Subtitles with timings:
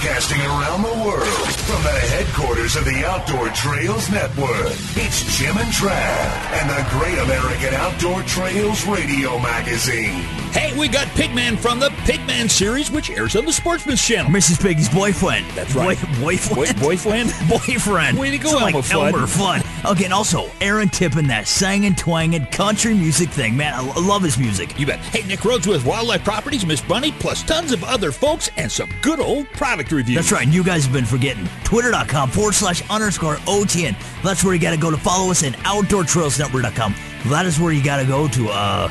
[0.00, 5.68] Broadcasting around the world from the headquarters of the Outdoor Trails Network, it's Jim and
[5.68, 10.24] Trav and the Great American Outdoor Trails Radio Magazine.
[10.50, 14.32] Hey, we got Pigman from the Pigman series, which airs on the Sportsman's Channel.
[14.32, 14.60] Mrs.
[14.60, 15.46] Piggy's boyfriend.
[15.52, 15.96] That's right.
[16.18, 16.76] Boy, boyfriend.
[16.80, 17.32] Boy- boyfriend?
[17.48, 18.18] boyfriend.
[18.18, 19.12] Way to go, So like Elmer Fudd.
[19.12, 19.90] Elmer Fudd.
[19.92, 23.56] Okay, and also Aaron Tippin, that singing, twanging country music thing.
[23.56, 24.76] Man, I, I love his music.
[24.76, 24.98] You bet.
[24.98, 28.90] Hey, Nick Rhodes with Wildlife Properties, Miss Bunny, plus tons of other folks and some
[29.02, 30.16] good old product reviews.
[30.16, 31.48] That's right, and you guys have been forgetting.
[31.64, 33.96] Twitter.com forward slash underscore OTN.
[34.22, 36.94] That's where you got to go to follow us and OutdoorTrailsNetwork.com.
[37.26, 38.90] That is where you got to go to uh,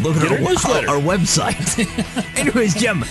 [0.00, 1.78] look at our, our our, website.
[2.38, 3.04] Anyways, Jim,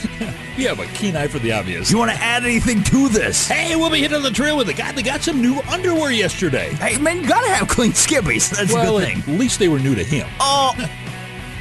[0.58, 1.91] You have a keen eye for the obvious.
[1.91, 3.47] you want to add anything to this?
[3.47, 6.69] Hey, we'll be hitting the trail with a guy that got some new underwear yesterday.
[6.73, 8.49] Hey, man, you got to have clean skippies.
[8.49, 9.33] That's well, a good thing.
[9.33, 10.27] at least they were new to him.
[10.39, 10.73] Oh,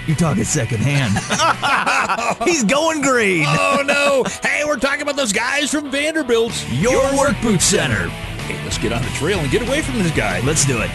[0.06, 1.12] you're talking secondhand.
[2.48, 3.46] He's going green.
[3.58, 4.24] Oh, no.
[4.42, 6.52] Hey, we're talking about those guys from Vanderbilt.
[6.72, 8.08] Your Work Boot Center.
[8.46, 10.40] Hey, let's get on the trail and get away from this guy.
[10.40, 10.90] Let's do it.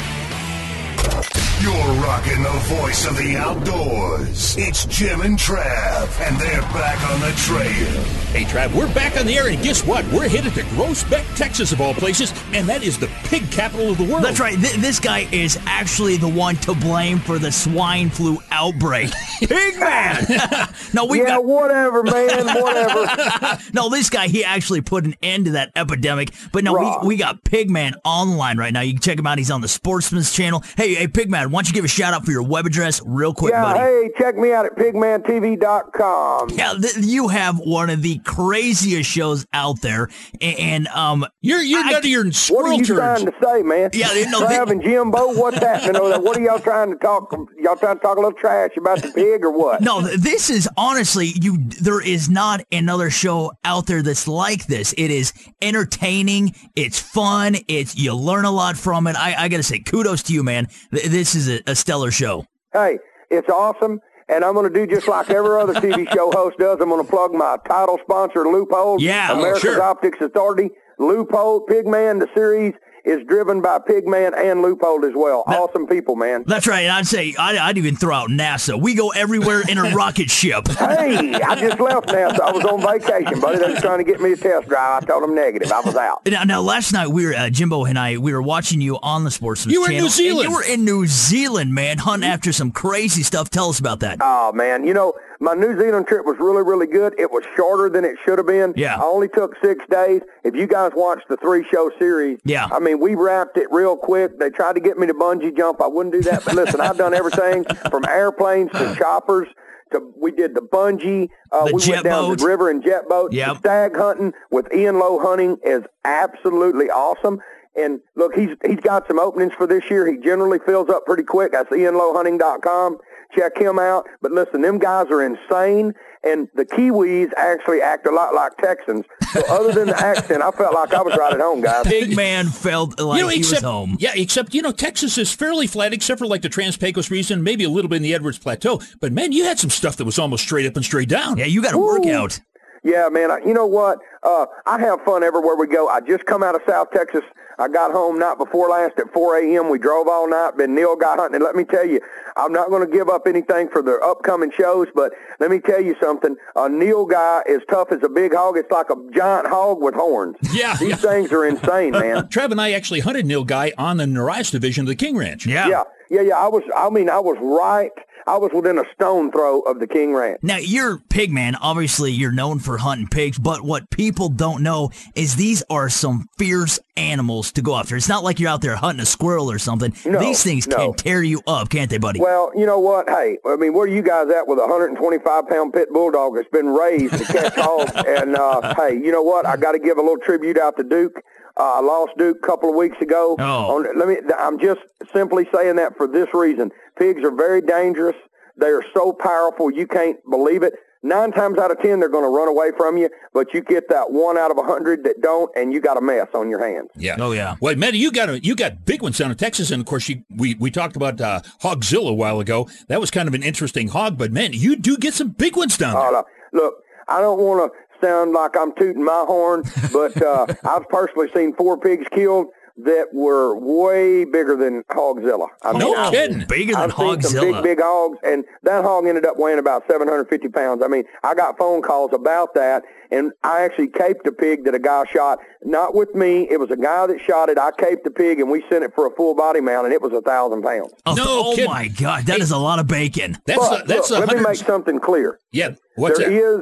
[1.62, 2.50] You're rocking the
[2.80, 4.56] voice of the outdoors.
[4.58, 8.04] It's Jim and Trav, and they're back on the trail.
[8.32, 10.04] Hey, Trav, we're back on the air, and guess what?
[10.12, 13.98] We're headed to Groesbeck, Texas, of all places, and that is the pig capital of
[14.00, 14.24] the world.
[14.24, 14.58] That's right.
[14.58, 19.12] Th- this guy is actually the one to blame for the swine flu outbreak.
[19.42, 20.26] Pig man.
[20.94, 23.60] no, we yeah, got whatever, man, whatever.
[23.74, 23.90] no.
[23.90, 26.30] This guy, he actually put an end to that epidemic.
[26.52, 27.02] But no, Right.
[27.02, 28.82] we, we got Pigman online right now.
[28.82, 29.38] You can check him out.
[29.40, 30.64] He's on the Sportsman's Channel.
[30.78, 33.34] Hey, hey, Pigman, why don't you give a shout out for your web address, real
[33.34, 33.80] quick, yeah, buddy?
[33.80, 36.50] hey, check me out at pigmantv.com.
[36.52, 40.10] Yeah, th- you have one of the craziest shows out there,
[40.42, 43.34] and, and um, You're you're I- none of your What are squirrel you trying to
[43.44, 43.90] say, man?
[43.94, 46.20] Yeah, you know, Trav they- and Jimbo, what's happening over there?
[46.20, 47.32] What are y'all trying to talk?
[47.58, 49.82] Y'all trying to talk a little trash about the pig or what?
[49.82, 51.58] No, this is honestly you.
[51.82, 54.94] There is not another show out there that's like this.
[54.98, 56.56] It is entertaining.
[56.76, 57.56] It's fun.
[57.68, 59.16] It's you learn a lot from it.
[59.16, 60.68] I, I gotta say, kudos to you, man.
[60.94, 62.46] Th- This is a, a stellar show.
[62.74, 63.00] Hey,
[63.30, 64.00] it's awesome.
[64.30, 66.78] And I'm going to do just like every other TV show host does.
[66.82, 69.02] I'm going to plug my title sponsor, Leupold.
[69.02, 69.82] Yeah, oh, America's sure.
[69.82, 70.70] Optics Authority.
[71.00, 72.74] Leupold, Pigman, the series
[73.06, 75.44] is driven by Pigman and Leupold as well.
[75.48, 76.44] awesome people, man.
[76.46, 76.82] That's right.
[76.82, 78.80] And I'd say I'd, I'd even throw out NASA.
[78.80, 80.68] We go everywhere in a rocket ship.
[80.68, 82.40] Hey, I just left NASA.
[82.40, 83.60] I was on vacation, buddy.
[83.60, 85.04] They was trying to get me a test drive.
[85.04, 85.72] I told them negative.
[85.72, 86.26] I was out.
[86.26, 89.24] Now, now, last night we were uh, Jimbo and I we were watching you on
[89.24, 90.50] the Sportsman's You were in New Zealand.
[90.50, 93.50] You were in New Zealand, man, hunting after some crazy stuff.
[93.50, 94.20] Tell us about that.
[94.22, 97.14] Oh man, you know my New Zealand trip was really, really good.
[97.20, 98.74] It was shorter than it should have been.
[98.78, 98.96] Yeah.
[98.98, 100.22] I only took six days.
[100.46, 102.68] If you guys watched the three show series, Yeah.
[102.72, 104.40] I mean we wrapped it real quick.
[104.40, 105.82] They tried to get me to bungee jump.
[105.82, 106.46] I wouldn't do that.
[106.46, 109.48] But listen, I've done everything from airplanes to choppers.
[109.94, 111.28] To, we did the bungee.
[111.52, 112.40] Uh, The we jet went down boat.
[112.40, 113.34] the river and jet boat.
[113.34, 113.58] Yep.
[113.58, 117.40] Stag hunting with Ian Lowe hunting is absolutely awesome.
[117.76, 120.10] And look, he's he's got some openings for this year.
[120.12, 121.54] He generally fills up pretty quick.
[121.54, 122.98] That's ianlowhunting.com.
[123.36, 124.08] Check him out.
[124.22, 125.94] But listen, them guys are insane.
[126.24, 129.06] And the Kiwis actually act a lot like Texans.
[129.32, 131.86] So other than the accent, I felt like I was right at home, guys.
[131.86, 133.98] Big man felt like you know, he was home.
[134.00, 137.64] Yeah, except, you know, Texas is fairly flat, except for like the Trans-Pecos region, maybe
[137.64, 138.82] a little bit in the Edwards Plateau.
[139.00, 141.38] But man, you had some stuff that was almost straight up and straight down.
[141.38, 142.40] Yeah, you got to work out.
[142.84, 143.32] Yeah, man.
[143.32, 144.00] I, you know what?
[144.22, 145.88] Uh, I have fun everywhere we go.
[145.88, 147.24] I just come out of South Texas.
[147.62, 149.70] I got home night before last at 4 a.m.
[149.70, 150.58] We drove all night.
[150.58, 151.36] Been nilgai hunting.
[151.36, 152.02] And let me tell you,
[152.36, 155.80] I'm not going to give up anything for the upcoming shows, but let me tell
[155.80, 156.36] you something.
[156.56, 158.58] A nilgai is tough as a big hog.
[158.58, 160.38] It's like a giant hog with horns.
[160.52, 160.96] Yeah, These yeah.
[160.98, 162.24] things are insane, man.
[162.30, 165.46] Trav and I actually hunted nilgai on the Norias division of the King Ranch.
[165.46, 165.68] Yeah.
[165.68, 166.36] Yeah, yeah, yeah.
[166.36, 167.92] I was, I mean, I was right.
[168.28, 170.40] I was within a stone throw of the King Ranch.
[170.42, 171.56] Now, you're pig man.
[171.56, 176.30] Obviously, you're known for hunting pigs, but what people don't know is these are some
[176.38, 177.96] fierce animals to go after.
[177.96, 179.94] It's not like you're out there hunting a squirrel or something.
[180.06, 180.78] No, these things no.
[180.78, 182.20] can tear you up, can't they, buddy?
[182.20, 183.10] Well, you know what?
[183.10, 186.50] Hey, I mean, where are you guys at with a 125 pound pit bulldog that's
[186.50, 187.92] been raised to catch hogs?
[188.12, 189.46] And uh, hey, you know what?
[189.46, 191.24] I got to give a little tribute out to Duke.
[191.62, 193.36] Uh, I lost Duke a couple of weeks ago.
[193.38, 193.76] Oh.
[193.76, 194.18] On, let me.
[194.40, 194.82] I'm just
[195.14, 198.16] simply saying that for this reason: pigs are very dangerous.
[198.58, 200.74] They are so powerful, you can't believe it.
[201.04, 203.90] nine times out of ten they're going to run away from you, but you get
[203.90, 206.66] that one out of a hundred that don't, and you got a mess on your
[206.66, 206.90] hands.
[206.96, 207.16] Yeah.
[207.20, 207.56] Oh, yeah.
[207.60, 210.10] Well, Matt, you got a, you got big ones down in Texas, and of course,
[210.10, 212.70] you, we we talked about uh, Hogzilla a while ago.
[212.88, 215.78] That was kind of an interesting hog, but man, you do get some big ones
[215.78, 216.12] down there.
[216.12, 216.26] No.
[216.54, 216.76] Look,
[217.08, 219.64] I don't want to sound like I'm tooting my horn,
[219.94, 225.48] but uh, I've personally seen four pigs killed that were way bigger than Hogzilla.
[225.62, 226.46] I No I- kidding.
[226.48, 229.84] Bigger than I've seen some big, big hogs, and that hog ended up weighing about
[229.88, 230.82] 750 pounds.
[230.84, 234.74] I mean, I got phone calls about that, and I actually caped a pig that
[234.74, 235.40] a guy shot.
[235.64, 236.48] Not with me.
[236.50, 237.60] It was a guy that shot it.
[237.60, 240.02] I caped the pig, and we sent it for a full body mount, and it
[240.02, 240.94] was a thousand pounds.
[241.06, 241.70] Oh, No oh kidding.
[241.70, 243.38] my God, that is a lot of bacon.
[243.46, 245.40] That's But a, that's look, a let me make something clear.
[245.52, 245.76] yeah.
[245.98, 246.36] What's There that?
[246.36, 246.62] is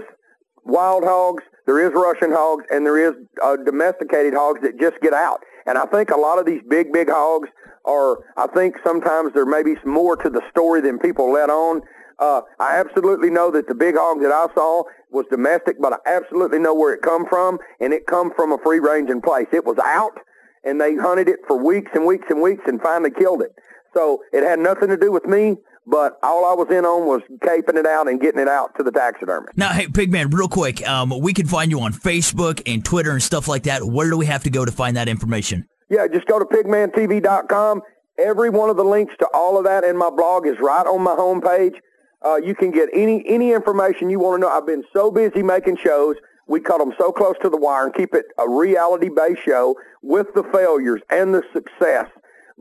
[0.64, 5.14] wild hogs, there is Russian hogs, and there is uh, domesticated hogs that just get
[5.14, 5.42] out.
[5.66, 7.50] And I think a lot of these big, big hogs
[7.86, 11.50] are, I think sometimes there may be some more to the story than people let
[11.50, 11.82] on.
[12.18, 15.98] Uh, I absolutely know that the big hog that I saw was domestic, but I
[16.06, 19.48] absolutely know where it come from, and it come from a free-ranging place.
[19.54, 20.20] It was out,
[20.64, 23.54] and they hunted it for weeks and weeks and weeks and finally killed it.
[23.94, 25.58] So it had nothing to do with me,
[25.90, 28.84] but all I was in on was caping it out and getting it out to
[28.84, 29.58] the taxidermist.
[29.58, 33.24] Now, hey, Pigman, real quick, um, we can find you on Facebook and Twitter and
[33.24, 33.84] stuff like that.
[33.84, 35.68] Where do we have to go to find that information?
[35.90, 37.82] Yeah, just go to pigmantv.com.
[38.20, 41.02] Every one of the links to all of that in my blog is right on
[41.02, 41.76] my homepage.
[42.24, 44.50] Uh, you can get any any information you want to know.
[44.50, 46.18] I've been so busy making shows.
[46.48, 50.28] We cut them so close to the wire and keep it a reality-based show with
[50.34, 52.08] the failures and the success.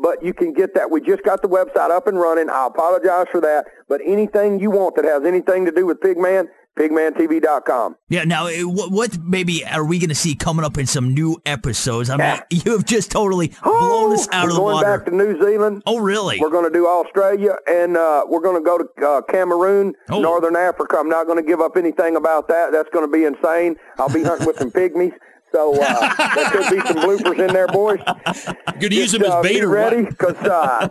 [0.01, 0.91] But you can get that.
[0.91, 2.49] We just got the website up and running.
[2.49, 3.65] I apologize for that.
[3.89, 6.47] But anything you want that has anything to do with Pigman,
[6.79, 7.97] pigmantv.com.
[8.09, 11.15] Yeah, now, eh, what, what maybe are we going to see coming up in some
[11.15, 12.11] new episodes?
[12.11, 12.43] I mean, Yeah.
[12.51, 14.99] you have just totally blown us out of the going water.
[14.99, 15.83] back to New Zealand.
[15.87, 16.39] oh, really?
[16.41, 20.21] We're going to do Australia, and uh, we're going to go to uh, Cameroon, Oh.
[20.21, 20.97] Northern Africa.
[20.99, 22.73] I'm not going to give up anything about that.
[22.73, 23.77] That's going to be insane.
[23.99, 25.13] I'll be hunting with some pygmies.
[25.53, 28.01] So uh, there could be some bloopers in there, boys.
[28.05, 30.89] Going to use them Just, as uh, bait or ready, because uh,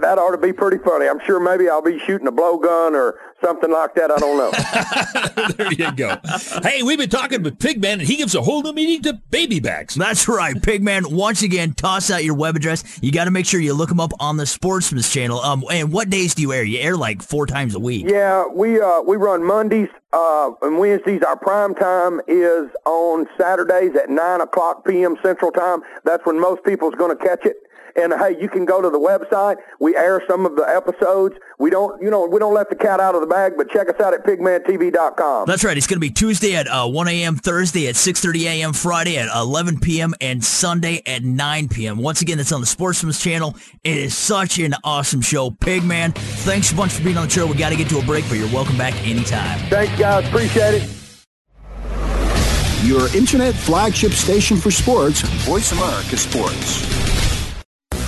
[0.00, 1.08] that ought to be pretty funny.
[1.08, 4.10] I'm sure maybe I'll be shooting a blowgun or something like that.
[4.10, 5.54] I don't know.
[5.56, 6.16] there you go.
[6.62, 9.60] Hey, we've been talking with Pigman, and he gives a whole new meaning to baby
[9.60, 9.94] backs.
[9.94, 11.12] That's right, Pigman.
[11.12, 12.98] Once again, toss out your web address.
[13.02, 15.40] You got to make sure you look them up on the Sportsman's channel.
[15.40, 16.64] Um, and what days do you air?
[16.64, 18.06] You air like four times a week.
[18.08, 21.22] Yeah, we uh, we run Mondays uh, and Wednesdays.
[21.22, 25.16] Our prime time is on Saturdays at nine o'clock p.m.
[25.22, 25.80] Central Time.
[26.04, 27.56] That's when most people's going to catch it.
[27.96, 29.56] And hey, you can go to the website.
[29.80, 31.36] We air some of the episodes.
[31.58, 33.54] We don't, you know, we don't let the cat out of the bag.
[33.56, 35.46] But check us out at pigmantv.com.
[35.46, 35.76] That's right.
[35.76, 39.28] It's going to be Tuesday at uh, 1 a.m., Thursday at 6.30 a.m., Friday at
[39.34, 41.98] 11 p.m., and Sunday at 9 p.m.
[41.98, 43.56] Once again, it's on the Sportsman's channel.
[43.84, 45.50] It is such an awesome show.
[45.50, 47.46] Pigman, thanks a bunch for being on the show.
[47.46, 49.58] We got to get to a break, but you're welcome back anytime.
[49.68, 50.26] Thanks, guys.
[50.28, 51.02] Appreciate it.
[52.84, 57.11] Your internet flagship station for sports, Voice America Sports.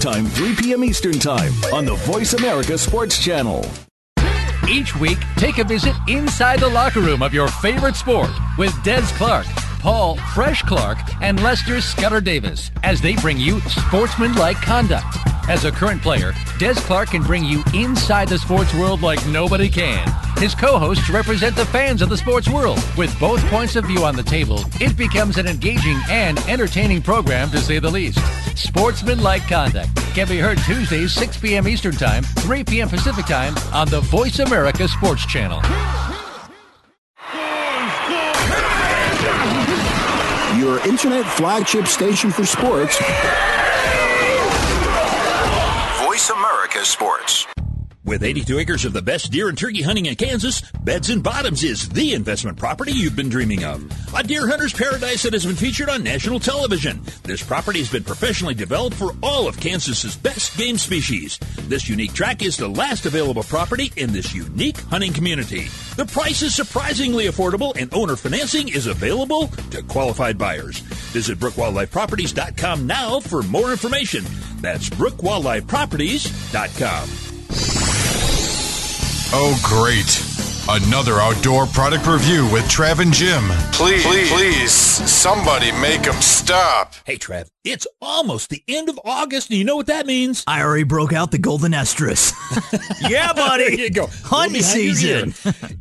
[0.00, 0.84] Time, 3 p.m.
[0.84, 3.64] Eastern Time on the Voice America Sports Channel.
[4.68, 9.02] Each week, take a visit inside the locker room of your favorite sport with Des
[9.16, 9.46] Clark,
[9.80, 15.16] Paul Fresh Clark, and Lester Scudder Davis as they bring you sportsmanlike conduct.
[15.48, 19.68] As a current player, Des Clark can bring you inside the sports world like nobody
[19.68, 20.06] can.
[20.38, 22.78] His co-hosts represent the fans of the sports world.
[22.96, 27.50] With both points of view on the table, it becomes an engaging and entertaining program
[27.50, 28.20] to say the least.
[28.56, 31.66] Sportsmanlike Conduct can be heard Tuesdays 6 p.m.
[31.66, 32.88] Eastern Time, 3 p.m.
[32.88, 35.60] Pacific Time on the Voice America Sports Channel.
[40.56, 42.96] Your internet flagship station for sports,
[46.00, 47.57] Voice America Sports.
[48.08, 51.62] With 82 acres of the best deer and turkey hunting in Kansas, Beds and Bottoms
[51.62, 53.84] is the investment property you've been dreaming of.
[54.14, 57.02] A deer hunter's paradise that has been featured on national television.
[57.24, 61.38] This property has been professionally developed for all of Kansas's best game species.
[61.68, 65.66] This unique track is the last available property in this unique hunting community.
[65.96, 70.78] The price is surprisingly affordable and owner financing is available to qualified buyers.
[71.12, 74.24] Visit BrookWildlifeProperties.com now for more information.
[74.62, 77.77] That's BrookWildlifeProperties.com.
[79.30, 80.27] Oh, great.
[80.70, 83.42] Another outdoor product review with Trav and Jim.
[83.72, 86.92] Please, please, please, somebody make them stop.
[87.06, 90.44] Hey, Trav, it's almost the end of August, and you know what that means?
[90.46, 92.34] I already broke out the golden estrus.
[93.08, 93.76] yeah, buddy.
[93.76, 94.08] there you go.
[94.24, 95.32] Hunting season.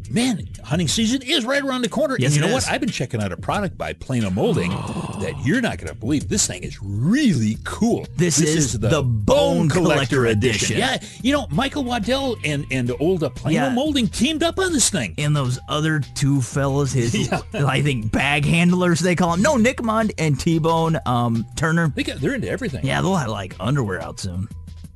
[0.10, 2.16] Man, hunting season is right around the corner.
[2.18, 2.66] Yes, and you know is.
[2.66, 2.72] what?
[2.72, 4.70] I've been checking out a product by Plano Molding
[5.20, 6.30] that you're not going to believe.
[6.30, 8.08] This thing is really cool.
[8.16, 10.78] This is the Bone Collector Edition.
[10.78, 13.70] Yeah, you know, Michael Waddell and, and old Plano Yeah.
[13.70, 15.16] Molding teamed up on this thing.
[15.18, 19.42] And those other two fellas, his I think bag handlers they call them.
[19.42, 21.88] No, Nick Mundt and T Bone um, Turner.
[21.90, 22.86] They got, they're into everything.
[22.86, 24.48] Yeah, they'll have like underwear out soon.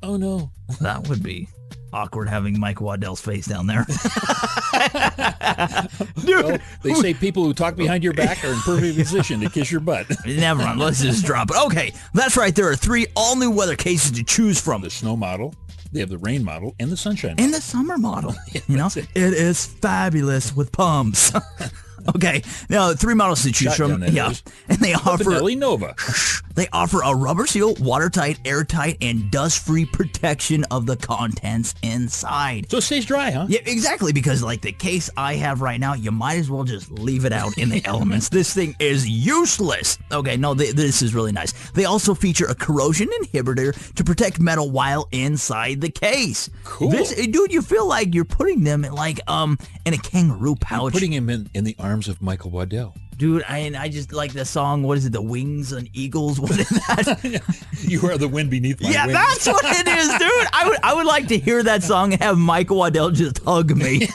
[0.03, 0.51] Oh, no.
[0.79, 1.47] That would be
[1.93, 3.85] awkward having Mike Waddell's face down there.
[6.25, 9.49] Dude, Well, they say people who talk behind your back are in perfect position to
[9.49, 10.07] kiss your butt.
[10.25, 10.79] never mind.
[10.79, 11.57] Let's just drop it.
[11.65, 12.55] Okay, that's right.
[12.55, 14.81] There are three all new weather cases to choose from.
[14.81, 15.53] The snow model,
[15.91, 17.45] they have the rain model, and the sunshine model.
[17.45, 18.35] in the summer model.
[18.67, 21.33] you know, it is fabulous with pumps.
[22.15, 23.99] okay, now three models to choose Shotgun, from.
[24.01, 24.43] that Yeah, is.
[24.69, 25.95] and they offer Benelli Nova.
[26.55, 32.69] they offer a rubber seal, watertight, airtight, and dust-free protection of the contents inside.
[32.69, 33.45] So it stays dry, huh?
[33.49, 34.13] Yeah, exactly.
[34.13, 37.33] Because like the case I have right now, you might as well just leave it
[37.33, 38.29] out in the elements.
[38.29, 39.97] This thing is useless.
[40.11, 41.53] Okay, no, th- this is really nice.
[41.71, 46.49] They also feature a corrosion inhibitor to protect metal while inside the case.
[46.63, 46.89] Cool.
[46.91, 50.93] This, dude, you feel like you're putting them in like um in a kangaroo pouch.
[50.93, 52.95] Putting him in, in the arms of Michael Waddell.
[53.17, 54.83] dude, I and I just like the song.
[54.83, 55.11] What is it?
[55.11, 56.39] The wings and eagles.
[56.45, 57.41] What is that?
[57.81, 59.17] You are the wind beneath my yeah, wings.
[59.19, 60.47] that's what it is, dude.
[60.53, 63.75] I would I would like to hear that song and have Michael Waddell just hug
[63.75, 64.07] me.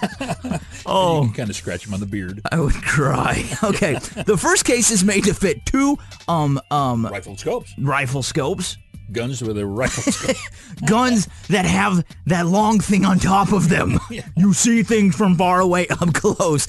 [0.86, 1.22] oh.
[1.22, 2.40] You can kind of scratch him on the beard.
[2.50, 3.44] I would cry.
[3.62, 7.74] Okay, the first case is made to fit two um um Rifle scopes.
[7.78, 8.76] rifle scopes,
[9.12, 10.36] Guns with a rifle scope.
[10.86, 13.98] guns that have that long thing on top of them.
[14.36, 16.66] You see things from far away up close.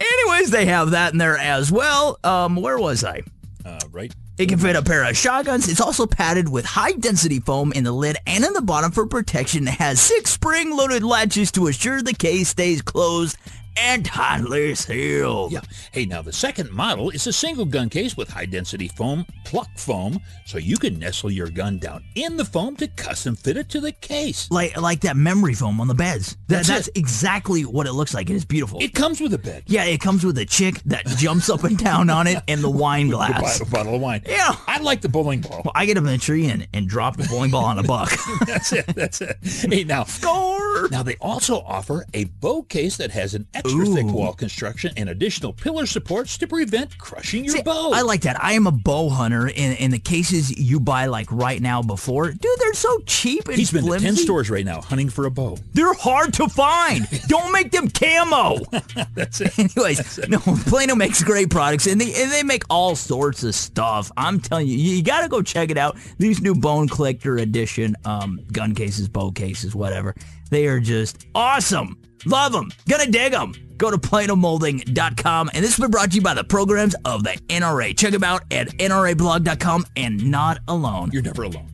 [0.00, 2.18] Anyways, they have that in there as well.
[2.24, 3.22] Um, where was I?
[3.64, 4.12] uh, right?
[4.36, 5.68] It can fit a pair of shotguns.
[5.68, 9.06] It's also padded with high density foam in the lid and in the bottom for
[9.06, 9.68] protection.
[9.68, 13.36] It has six spring loaded latches to assure the case stays closed
[13.76, 15.52] and tightly sealed.
[15.52, 15.60] Yeah.
[15.92, 19.68] Hey, now the second model is a single gun case with high density foam, pluck
[19.76, 23.68] foam, so you can nestle your gun down in the foam to custom fit it
[23.70, 24.50] to the case.
[24.50, 26.36] like like that memory foam on the beds.
[26.48, 28.30] That, That's that's exactly what it looks like.
[28.30, 28.80] It is beautiful.
[28.82, 29.64] It comes with a bed.
[29.66, 32.70] yeah, it comes with a chick that jumps up and down on it and the
[32.84, 33.58] wine A glass.
[33.58, 34.22] bo- bottle of wine.
[34.26, 34.54] Yeah.
[34.66, 35.62] I like the bowling ball.
[35.64, 37.82] Well, I get up in a tree and, and drop the bowling ball on a
[37.82, 38.10] buck.
[38.46, 38.86] That's it.
[38.86, 39.38] That's it.
[39.42, 40.53] Hey, now, Score!
[40.90, 45.08] Now they also offer a bow case that has an extra thick wall construction and
[45.08, 47.92] additional pillar supports to prevent crushing your See, bow.
[47.92, 48.42] I like that.
[48.42, 52.30] I am a bow hunter, and, and the cases you buy like right now before,
[52.30, 55.30] dude, they're so cheap and He's been to 10 stores right now hunting for a
[55.30, 55.56] bow.
[55.72, 57.06] They're hard to find.
[57.28, 58.58] Don't make them camo.
[59.14, 59.58] That's it.
[59.58, 64.10] Anyways, no, Plano makes great products, and they and they make all sorts of stuff.
[64.16, 65.96] I'm telling you, you got to go check it out.
[66.18, 70.14] These new Bone Collector Edition um, gun cases, bow cases, whatever.
[70.54, 71.98] They are just awesome.
[72.26, 72.70] Love them.
[72.88, 73.54] Gonna dig them.
[73.76, 77.32] Go to planomolding.com, and this has been brought to you by the programs of the
[77.48, 77.98] NRA.
[77.98, 81.10] Check them out at nrablog.com and not alone.
[81.12, 81.66] You're never alone.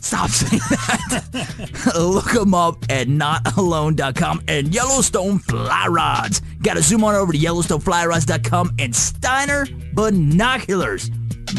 [0.00, 1.92] Stop saying that.
[1.96, 6.40] Look them up at notalone.com and Yellowstone Fly Rods.
[6.60, 11.08] Got to zoom on over to YellowstoneFlyRods.com and Steiner Binoculars.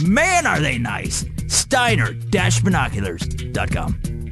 [0.04, 1.24] Man, are they nice.
[1.48, 4.23] Steiner-binoculars.com.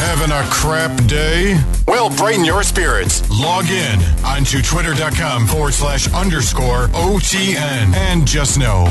[0.00, 1.62] Having a crap day?
[1.86, 3.20] Well, brighten your spirits.
[3.30, 7.94] Log in onto twitter.com forward slash underscore OTN.
[7.94, 8.86] And just know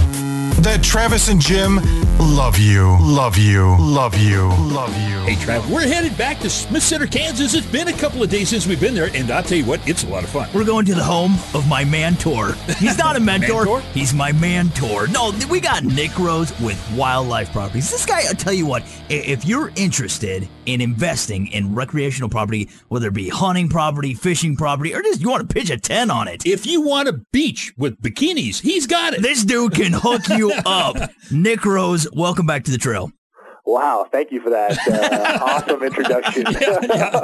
[0.64, 1.80] that Travis and Jim
[2.20, 5.20] love you, love you, love you, love you.
[5.22, 7.54] Hey, Trav, we're headed back to Smith Center, Kansas.
[7.54, 9.86] It's been a couple of days since we've been there, and I'll tell you what,
[9.88, 10.50] it's a lot of fun.
[10.54, 12.54] We're going to the home of my mentor.
[12.78, 13.66] He's not a mentor.
[13.66, 13.82] Mentor?
[13.94, 15.08] He's my mentor.
[15.08, 17.90] No, we got Nick Rhodes with Wildlife Properties.
[17.90, 23.08] This guy, I'll tell you what, if you're interested in investing in recreational property, whether
[23.08, 26.28] it be hunting property, fishing property, or just you want to pitch a tent on
[26.28, 29.22] it, If you want a beach with bikinis, he's got it.
[29.22, 30.96] this dude can hook you up.
[31.32, 33.12] Nick Rhodes, welcome back to the trail.
[33.70, 36.44] Wow, thank you for that uh, awesome introduction.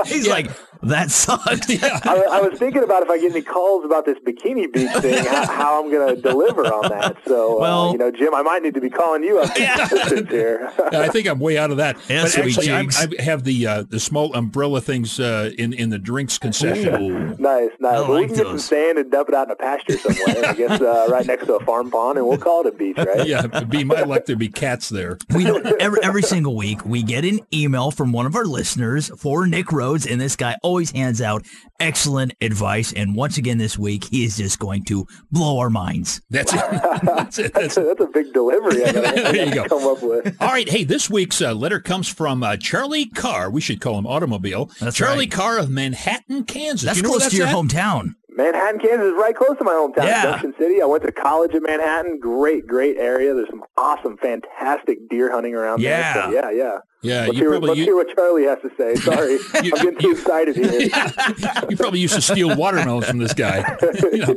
[0.05, 0.51] He's like,
[0.83, 1.65] that sucked.
[1.71, 5.25] I, I was thinking about if I get any calls about this bikini beach thing,
[5.25, 7.17] how, how I'm going to deliver on that.
[7.25, 9.63] So, Well- uh, you know, Jim, I might need to be calling you up for
[9.63, 10.71] assistance here.
[10.91, 11.97] I think I'm way out of that.
[12.07, 12.89] Yeah, but actually, I'm.
[12.95, 17.37] I have the uh, the small umbrella things uh, in in the drinks concession.
[17.39, 17.95] nice, nice.
[17.95, 19.97] I well, we like can get some sand and dump it out in a pasture
[19.97, 20.45] somewhere.
[20.45, 22.97] I guess uh, right next to a farm pond, and we'll call it a beach,
[22.97, 23.25] right?
[23.27, 25.17] yeah, it'd be my luck there'd be cats there.
[25.33, 29.09] we don't, every, every single week, we get an email from one of our listeners
[29.17, 31.45] for Nick Rhodes, and this guy always hands out
[31.79, 32.91] excellent advice.
[32.91, 36.19] And once again this week, he is just going to blow our minds.
[36.29, 36.59] That's it.
[37.03, 37.53] That's it.
[37.53, 38.83] That's, a, that's a big delivery.
[38.83, 39.63] I gotta, I There you go.
[39.69, 40.35] Come up with.
[40.41, 40.67] All right.
[40.67, 43.49] Hey, this week's uh, letter comes from uh, Charlie Carr.
[43.49, 44.69] We should call him Automobile.
[44.81, 45.31] That's Charlie right.
[45.31, 46.85] Carr of Manhattan, Kansas.
[46.85, 47.55] That's you know where close to your at?
[47.55, 48.15] hometown.
[48.35, 50.23] Manhattan, Kansas is right close to my hometown, Yeah.
[50.23, 50.81] Junction City.
[50.81, 52.19] I went to college in Manhattan.
[52.19, 53.33] Great, great area.
[53.33, 56.13] There's some awesome, fantastic deer hunting around Yeah.
[56.13, 56.23] there.
[56.23, 56.77] So, yeah, yeah.
[57.01, 58.95] Yeah, Let's, you hear, probably let's you- hear what Charlie has to say.
[58.95, 59.39] Sorry, You-
[59.77, 60.71] I'm getting too excited here.
[61.69, 63.77] you probably used to steal watermelons from this guy.
[64.11, 64.35] You know.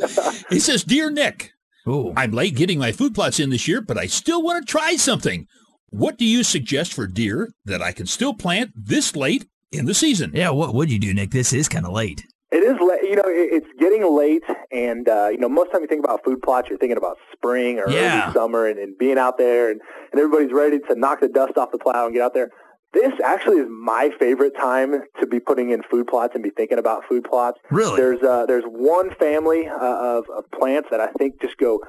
[0.50, 1.52] He says, "Dear Nick,
[1.88, 2.12] Ooh.
[2.16, 4.96] I'm late getting my food plots in this year, but I still want to try
[4.96, 5.46] something.
[5.90, 9.94] What do you suggest for deer that I can still plant this late in the
[9.94, 11.30] season?" Yeah, what would you do, Nick?
[11.30, 12.22] This is kind of late.
[12.50, 13.02] It is late.
[13.02, 16.40] You know, it's getting late, and uh, you know, most time you think about food
[16.40, 18.22] plots, you're thinking about spring or Yeah.
[18.24, 19.80] early summer, and, and being out there, and,
[20.12, 22.50] and everybody's ready to knock the dust off the plow and get out there.
[22.94, 26.78] This actually is my favorite time to be putting in food plots and be thinking
[26.78, 27.58] about food plots.
[27.70, 27.96] Really?
[28.00, 31.80] There's uh, there's one family uh, of, of plants that I think just go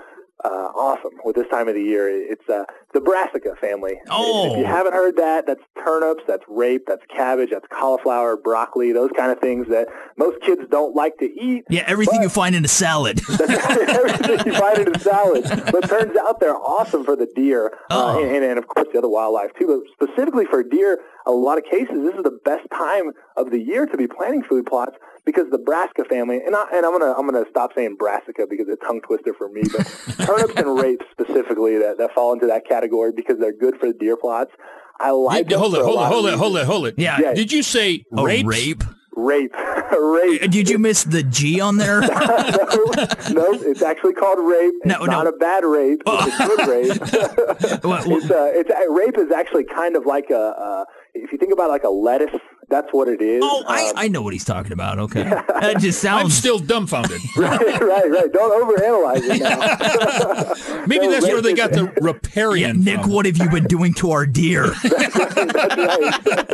[0.46, 2.08] uh, awesome with this time of the year.
[2.10, 3.96] It's uh, the brassica family.
[4.10, 4.54] Oh.
[4.54, 9.12] If you haven't heard that, that's turnips, that's rape, that's cabbage, that's cauliflower, broccoli, those
[9.18, 11.66] kind of things that most kids don't like to eat.
[11.70, 13.20] Yeah, everything you find in a salad.
[13.40, 15.44] Everything you find in a salad.
[15.72, 18.24] But turns out they're awesome for the deer uh, Oh.
[18.24, 19.84] and, and, of course, the other wildlife, too.
[20.00, 23.60] But specifically for deer, a lot of cases, this is the best time of the
[23.60, 24.96] year to be planting food plots
[25.26, 28.68] because the brassica family, and, I, and I'm gonna I'm gonna stop saying brassica because
[28.68, 29.86] it's a tongue twister for me, but
[30.26, 33.94] turnips and rapes specifically that, that fall into that category because they're good for the
[33.94, 34.52] deer plots.
[35.00, 36.96] I like Yeah, hold for it, hold it, hold it, hold it, hold it.
[36.98, 37.20] Yeah.
[37.22, 37.34] Yeah.
[37.34, 38.48] Did you say Oh, rapes?
[38.48, 38.84] rape?
[39.16, 39.54] Rape,
[40.00, 40.50] rape.
[40.50, 42.00] Did you miss the G on there?
[42.02, 44.74] no, no, it's actually called rape.
[44.78, 45.12] It's No, no.
[45.12, 46.02] not a bad rape.
[46.06, 47.84] It's a good rape.
[47.84, 50.86] What- what- it's, uh, it's uh, rape is actually kind of like a.
[51.24, 53.42] If you think about like a lettuce, that's what it is.
[53.44, 55.00] oh, I, Um, I know what he's talking about.
[55.00, 55.24] Okay.
[55.60, 56.24] That just sounds.
[56.24, 56.38] I'm sounds.
[56.38, 57.20] still dumbfounded.
[57.38, 58.32] right, right, right.
[58.32, 60.84] Don't overanalyze it now.
[60.88, 62.84] Maybe No, that's where they got the riparian.
[62.84, 63.12] Nick, from.
[63.12, 64.68] what have you been doing to our deer?
[64.84, 66.50] That's right.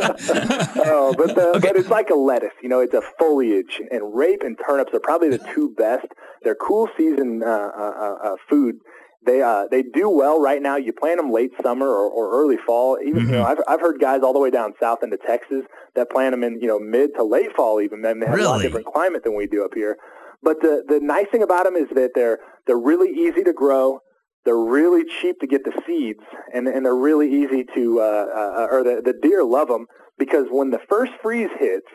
[0.86, 2.52] oh, but the, but it's like a lettuce.
[2.62, 6.06] You know, it's a foliage, and rape and turnips are probably the two best.
[6.42, 8.80] They're cool season uh, uh, uh, uh, food.
[9.26, 10.76] They uh, they do well right now.
[10.76, 12.96] You plant them late summer or, or early fall.
[13.04, 15.64] Even you know, I've I've heard guys all the way down south into Texas
[15.96, 17.80] that plant them in you know mid to late fall.
[17.80, 19.96] Even then they have a lot different climate than we do up here.
[20.42, 24.00] But the the nice thing about them is that they're they're really easy to grow.
[24.44, 26.22] They're really cheap to get the seeds,
[26.54, 29.86] and and they're really easy to uh, uh, or the the deer love them
[30.18, 31.88] because when the first freeze hits,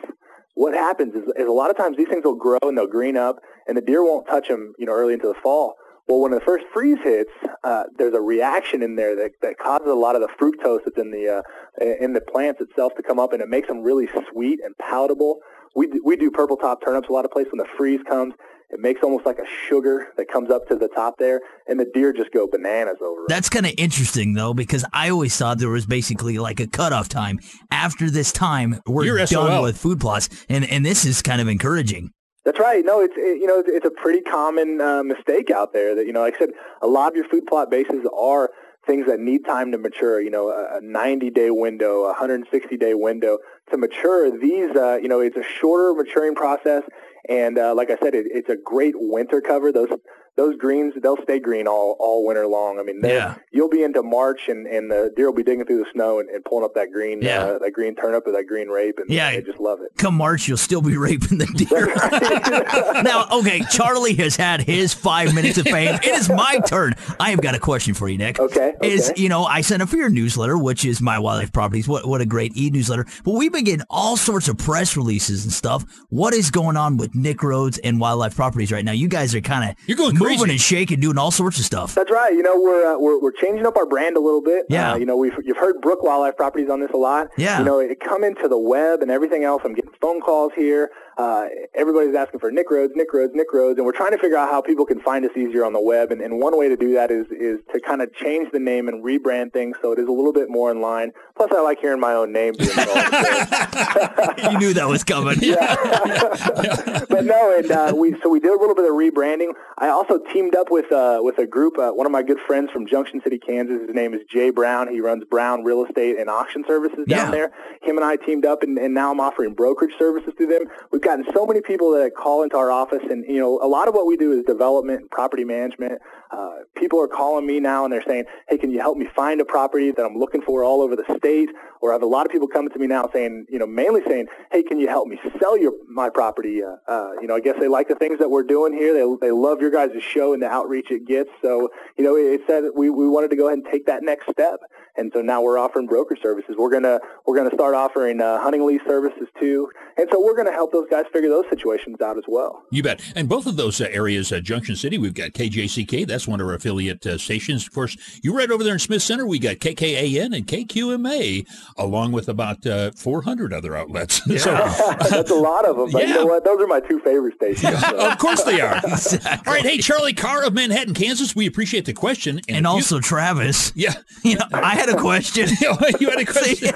[0.54, 3.16] what happens is, is a lot of times these things will grow and they'll green
[3.16, 5.76] up, and the deer won't touch them, you know, early into the fall.
[6.08, 7.30] Well, when the first freeze hits,
[7.62, 10.98] uh, there's a reaction in there that, that causes a lot of the fructose that's
[10.98, 14.08] in the uh, in the plants itself to come up, and it makes them really
[14.32, 15.38] sweet and palatable.
[15.74, 18.34] We do, we do purple top turnips a lot of places when the freeze comes.
[18.70, 21.86] It makes almost like a sugar that comes up to the top there, and the
[21.92, 23.28] deer just go bananas over it.
[23.28, 27.08] That's kind of interesting though, because I always thought there was basically like a cutoff
[27.08, 27.38] time.
[27.70, 29.62] After this time, we're You're done SOL.
[29.62, 32.10] with food plots, and and this is kind of encouraging.
[32.44, 32.84] That's right.
[32.84, 36.12] No, it's it, you know it's, a pretty common uh, mistake out there that you
[36.12, 36.50] know like I said
[36.80, 38.50] a lot of your food plot bases are
[38.84, 40.20] things that need time to mature.
[40.20, 43.38] You know, a 90 day window, a 160 day window
[43.70, 44.36] to mature.
[44.36, 46.82] These uh, you know it's a shorter maturing process,
[47.28, 49.70] and uh, like I said, it, it's a great winter cover.
[49.70, 49.90] Those
[50.36, 52.78] those greens they'll stay green all all winter long.
[52.78, 53.36] I mean, Yeah.
[53.52, 56.28] you'll be into March and, and the deer will be digging through the snow and,
[56.30, 57.40] and pulling up that green Yeah.
[57.44, 59.30] uh, that green turnip or that green rape, and Yeah.
[59.32, 59.90] they just love it.
[59.98, 63.02] Come March, you'll still be raping the deer.
[63.02, 65.94] now, okay, Charlie has had his five minutes of fame.
[65.96, 66.94] It is my turn.
[67.20, 68.38] I have got a question for you, Nick.
[68.40, 71.86] Okay, Is you know I sent up for your newsletter, which is my wildlife properties.
[71.88, 73.06] What what a great e newsletter.
[73.24, 75.84] But we've been getting all sorts of press releases and stuff.
[76.08, 78.92] What is going on with Nick Rhodes and wildlife properties right now?
[78.92, 80.52] You guys are kind of You're going moving crazy.
[80.52, 81.94] and shaking, doing all sorts of stuff.
[81.94, 82.32] That's right.
[82.32, 84.66] You know, we're uh, we're, we're changing up our brand a little bit.
[84.68, 84.92] Yeah.
[84.92, 87.28] Uh, you know, we've you've heard Brook Wildlife Properties on this a lot.
[87.36, 87.58] Yeah.
[87.58, 89.62] You know, it come into the web and everything else.
[89.64, 90.90] I'm getting phone calls here.
[91.18, 94.36] Uh, everybody's asking for Nick Rhodes, Nick Rhodes, Nick Rhodes, and we're trying to figure
[94.36, 96.10] out how people can find us easier on the web.
[96.10, 98.88] And, and one way to do that is is to kind of change the name
[98.88, 101.12] and rebrand things so it is a little bit more in line.
[101.36, 102.88] Plus, I like hearing my own name being called.
[104.52, 105.36] you knew that was coming.
[105.40, 105.76] yeah.
[107.08, 109.52] but no, and uh, we so we did a little bit of rebranding.
[109.78, 111.78] I also teamed up with uh, with a group.
[111.78, 113.80] Uh, one of my good friends from Junction City, Kansas.
[113.86, 114.88] His name is Jay Brown.
[114.88, 117.30] He runs Brown Real Estate and Auction Services down Yeah.
[117.30, 117.52] there.
[117.82, 120.62] Him and I teamed up, and, and now I'm offering brokerage services to them.
[120.90, 123.66] We've we've gotten so many people that call into our office, and you know, a
[123.66, 126.00] lot of what we do is development and property management.
[126.30, 129.40] Uh, people are calling me now and they're saying, "Hey, can you help me find
[129.40, 132.24] a property that I'm looking for all over the state?" Or I have a lot
[132.24, 135.08] of people coming to me now saying, you know, mainly saying, "Hey, can you help
[135.08, 138.18] me sell your my property?" Uh, uh, you know, I guess they like the things
[138.20, 138.94] that we're doing here.
[138.94, 141.30] They they love your guys' show and the outreach it gets.
[141.42, 144.30] So, you know, it said we we wanted to go ahead and take that next
[144.30, 144.60] step,
[144.96, 146.56] and so now we're offering broker services.
[146.58, 150.52] We're gonna we're gonna start offering uh, hunting lease services too, and so we're gonna
[150.52, 152.62] help those guys figure those situations out as well.
[152.70, 153.00] You bet.
[153.14, 156.06] And both of those uh, areas, uh, Junction City, we've got KJCK.
[156.06, 157.66] That's one of our affiliate uh, stations.
[157.66, 162.12] Of course, you right over there in Smith Center, we got KKAN and KQMA, along
[162.12, 164.20] with about uh, 400 other outlets.
[164.32, 164.38] Yeah.
[164.38, 165.90] so, That's a lot of them.
[165.90, 166.08] But yeah.
[166.08, 166.42] you know what?
[166.44, 167.78] Those are my two favorite stations.
[167.80, 167.98] So.
[167.98, 168.78] of course they are.
[168.78, 169.30] exactly.
[169.46, 169.62] All right.
[169.62, 172.40] Hey, Charlie Carr of Manhattan, Kansas, we appreciate the question.
[172.48, 173.72] And, and also you, Travis.
[173.74, 173.94] Yeah.
[174.22, 175.48] You know, I had a question.
[176.00, 176.74] you had a question.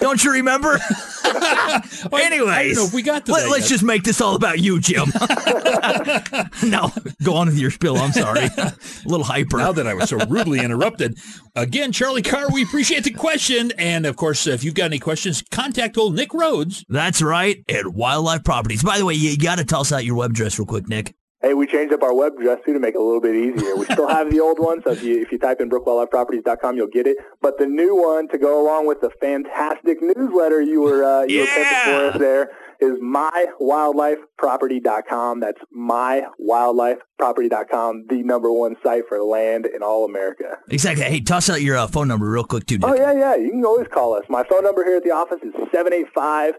[0.00, 0.78] don't you remember?
[2.10, 5.06] well, Anyways, we got let, us just make this all about you, Jim.
[6.64, 6.90] no,
[7.22, 7.96] go on with your spill.
[7.96, 8.48] I'm sorry.
[8.56, 9.58] a little hyper.
[9.58, 11.18] Now that I was so rudely interrupted.
[11.54, 13.72] Again, Charlie Carr, we appreciate the question.
[13.78, 16.84] And of course, if you've got any questions, contact old Nick Rhodes.
[16.88, 18.82] That's right, at Wildlife Properties.
[18.82, 21.14] By the way, you got to tell us out your web address real quick, Nick.
[21.40, 23.76] Hey, we changed up our web address too to make it a little bit easier.
[23.76, 26.88] We still have the old one, so if you if you type in brookwildlifeproperties.com, you'll
[26.88, 27.16] get it.
[27.40, 31.44] But the new one to go along with the fantastic newsletter you were uh, you
[31.44, 31.44] yeah.
[31.44, 35.40] were for us there is mywildlifeproperty.com.
[35.40, 40.58] That's mywildlifeproperty.com, the number one site for land in all America.
[40.70, 41.04] Exactly.
[41.04, 42.78] Hey, toss out your uh, phone number real quick too.
[42.78, 42.90] Nick.
[42.90, 43.36] Oh yeah, yeah.
[43.36, 44.24] You can always call us.
[44.28, 46.54] My phone number here at the office is 785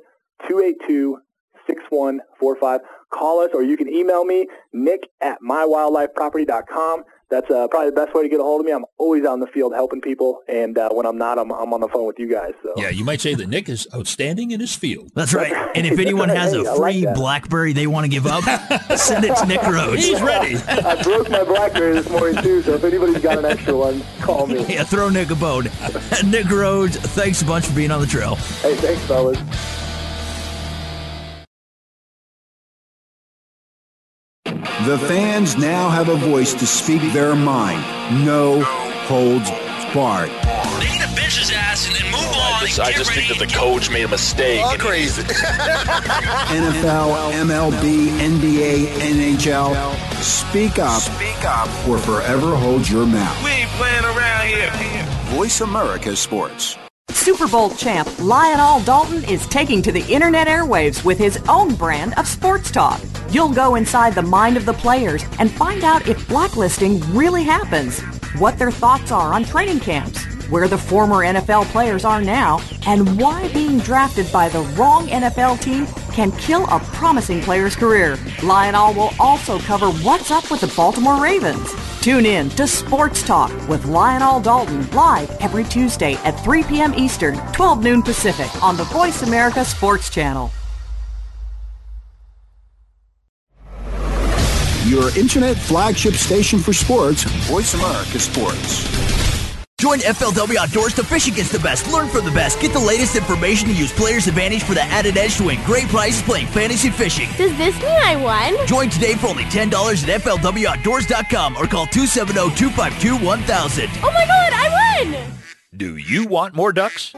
[0.48, 1.20] 282
[1.68, 2.80] 6145.
[3.12, 7.04] Call us or you can email me, nick at mywildlifeproperty.com.
[7.30, 8.72] That's uh, probably the best way to get a hold of me.
[8.72, 11.72] I'm always out in the field helping people, and uh, when I'm not, I'm, I'm
[11.74, 12.54] on the phone with you guys.
[12.64, 12.74] So.
[12.76, 15.12] Yeah, you might say that Nick is outstanding in his field.
[15.14, 15.54] That's right.
[15.76, 18.44] And if anyone has a free like BlackBerry they want to give up,
[18.98, 20.08] send it to Nick Rhodes.
[20.08, 20.56] He's ready.
[20.68, 24.48] I broke my BlackBerry this morning too, so if anybody's got an extra one, call
[24.48, 24.66] me.
[24.70, 25.68] Yeah, throw Nick a bone.
[26.26, 28.36] Nick Rhodes, thanks a bunch for being on the trail.
[28.36, 29.40] Hey, thanks, fellas.
[34.86, 37.82] The fans now have a voice to speak their mind.
[38.26, 38.62] No
[39.10, 39.50] holds
[39.94, 40.30] barred.
[40.80, 42.64] They need to bench his ass and, and move on.
[42.64, 44.64] I just, I just think that the coach made a mistake.
[44.64, 45.24] All crazy.
[46.54, 49.76] NFL, MLB, NBA, NHL.
[50.22, 51.02] Speak up.
[51.02, 51.68] Speak up.
[51.90, 53.44] Or forever hold your mouth.
[53.44, 55.06] We ain't playing around here.
[55.36, 56.78] Voice America Sports.
[57.12, 62.14] Super Bowl champ Lional Dalton is taking to the internet airwaves with his own brand
[62.18, 63.02] of sports talk.
[63.30, 68.00] You'll go inside the mind of the players and find out if blacklisting really happens,
[68.40, 73.20] what their thoughts are on training camps, where the former NFL players are now, and
[73.20, 78.18] why being drafted by the wrong NFL team can kill a promising player's career.
[78.44, 81.74] Lional will also cover what's up with the Baltimore Ravens.
[82.02, 86.94] Tune in to Sports Talk with Lional Dalton live every Tuesday at 3 p.m.
[86.96, 90.52] Eastern, 12 noon Pacific on the Voice America Sports Channel.
[94.86, 99.29] Your internet flagship station for sports, Voice America Sports.
[99.80, 103.16] Join FLW Outdoors to fish against the best, learn from the best, get the latest
[103.16, 106.90] information to use Players Advantage for the added edge to win great prizes playing fantasy
[106.90, 107.30] fishing.
[107.38, 108.58] Does this mean I won?
[108.68, 109.72] Join today for only $10
[110.06, 113.88] at FLWOutdoors.com or call 270-252-1000.
[114.04, 115.16] Oh my god, I won!
[115.78, 117.14] Do you want more ducks?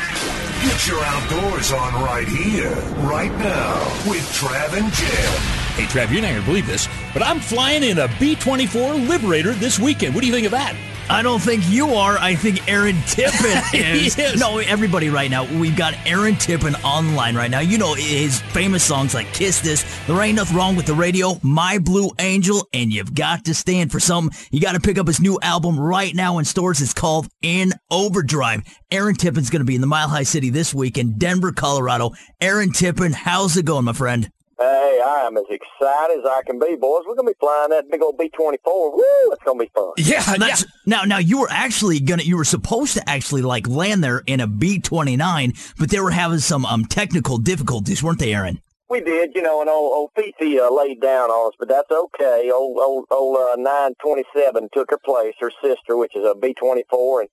[0.62, 2.74] Get your outdoors on right here,
[3.06, 3.74] right now,
[4.08, 5.61] with Trav and Jim.
[5.74, 9.52] Hey, Trav, you're not going to believe this, but I'm flying in a B-24 Liberator
[9.52, 10.14] this weekend.
[10.14, 10.76] What do you think of that?
[11.08, 12.18] I don't think you are.
[12.18, 14.18] I think Aaron Tippin is.
[14.18, 14.38] is.
[14.38, 15.44] No, everybody right now.
[15.44, 17.60] We've got Aaron Tippin online right now.
[17.60, 21.38] You know his famous songs like Kiss This, There Ain't Nothing Wrong with the Radio,
[21.42, 24.38] My Blue Angel, and You've Got to Stand for Something.
[24.50, 26.82] You got to pick up his new album right now in stores.
[26.82, 28.62] It's called In Overdrive.
[28.90, 32.10] Aaron Tippin's going to be in the Mile High City this week in Denver, Colorado.
[32.42, 34.30] Aaron Tippin, how's it going, my friend?
[34.62, 37.02] Hey, I am as excited as I can be, boys.
[37.04, 38.62] We're gonna be flying that big old B-24.
[38.64, 39.02] Woo!
[39.32, 39.90] It's gonna be fun.
[39.96, 44.04] Yeah, That's, Now, now you were actually gonna, you were supposed to actually like land
[44.04, 48.20] there in a B twenty nine, but they were having some um technical difficulties, weren't
[48.20, 48.60] they, Aaron?
[48.88, 51.90] We did, you know, and old, old Fifi uh, laid down on us, but that's
[51.90, 52.52] okay.
[52.54, 57.28] Old old old uh, 927 took her place, her sister, which is a B-24, and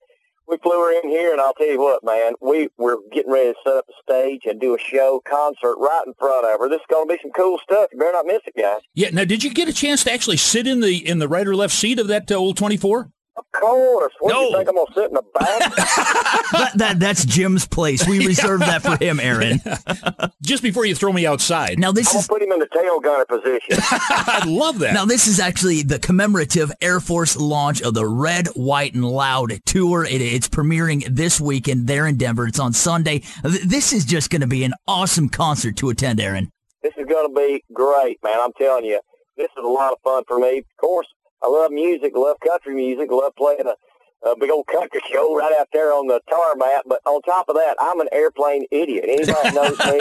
[0.50, 1.32] we flew her in here.
[1.32, 4.42] And I'll tell you what, man, we we're getting ready to set up a stage
[4.46, 6.68] and do a show concert right in front of her.
[6.68, 7.90] This is gonna be some cool stuff.
[7.92, 8.80] You better not miss it, guys.
[8.94, 9.10] Yeah.
[9.12, 11.56] Now, did you get a chance to actually sit in the in the right or
[11.56, 13.00] left seat of that uh, old 24?
[13.00, 13.08] Of
[13.52, 14.12] course.
[14.20, 15.74] What do you think I'm gonna sit in the back?
[16.52, 18.06] that, that that's Jim's place.
[18.06, 19.60] We reserve that for him, Aaron.
[20.42, 21.78] Just before you throw me outside.
[21.78, 23.76] Now this I'm is gonna put him in the tail gunner position.
[23.80, 24.94] I love that.
[24.94, 29.60] now this is actually the commemorative Air Force launch of the Red, White, and Loud
[29.66, 30.04] tour.
[30.04, 32.46] It, it's premiering this weekend there in Denver.
[32.46, 33.22] It's on Sunday.
[33.42, 36.50] This is just going to be an awesome concert to attend, Aaron.
[36.82, 38.38] This is going to be great, man.
[38.40, 39.00] I'm telling you,
[39.36, 40.58] this is a lot of fun for me.
[40.58, 41.06] Of course,
[41.42, 45.54] I love music, love country music, love playing a, a big old country show right
[45.58, 46.82] out there on the tarmac.
[46.86, 49.04] But on top of that, I'm an airplane idiot.
[49.08, 50.00] Anybody knows me?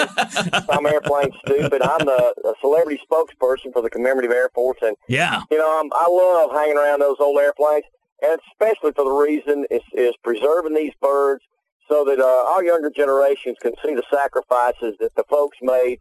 [0.69, 1.81] I'm airplane stupid.
[1.81, 5.41] I'm the, the celebrity spokesperson for the commemorative Air Force, and Yeah.
[5.49, 7.85] you know, I'm, I love hanging around those old airplanes,
[8.21, 11.43] and especially for the reason is, is preserving these birds
[11.87, 15.99] so that uh, our younger generations can see the sacrifices that the folks made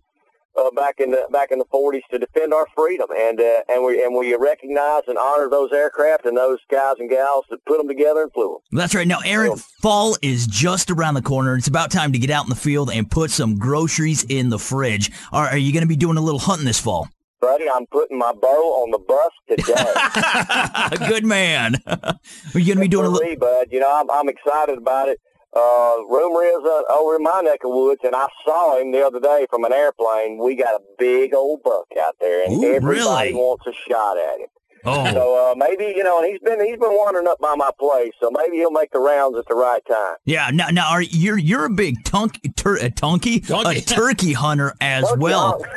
[0.59, 3.85] uh, back in the back in the 40s to defend our freedom, and uh, and
[3.85, 7.79] we and we recognize and honor those aircraft and those guys and gals that put
[7.79, 8.79] them together and flew them.
[8.79, 9.07] That's right.
[9.07, 11.57] Now, Aaron, fall is just around the corner.
[11.57, 14.59] It's about time to get out in the field and put some groceries in the
[14.59, 15.11] fridge.
[15.33, 17.09] Are, are you going to be doing a little hunting this fall?
[17.41, 19.31] Buddy, I'm putting my bow on the bus
[20.99, 21.07] today.
[21.09, 21.77] Good man.
[21.87, 22.19] Are
[22.55, 23.37] you going to be doing a little?
[23.37, 23.69] bud.
[23.71, 25.21] You know, I'm, I'm excited about it.
[25.55, 29.05] Uh, rumor is uh, over in my neck of woods, and I saw him the
[29.05, 30.39] other day from an airplane.
[30.39, 33.35] We got a big old buck out there, and Ooh, everybody really?
[33.35, 34.49] wants a shot at him.
[34.89, 35.13] Oh.
[35.13, 38.13] So uh, maybe you know, and he's been he's been wandering up by my place,
[38.21, 40.17] so maybe he'll make the rounds at the right time.
[40.25, 40.51] Yeah.
[40.53, 43.79] Now, now, are you're you're a big tunk, tur, a tunky, Donkey.
[43.79, 45.65] a turkey hunter as Turkey well.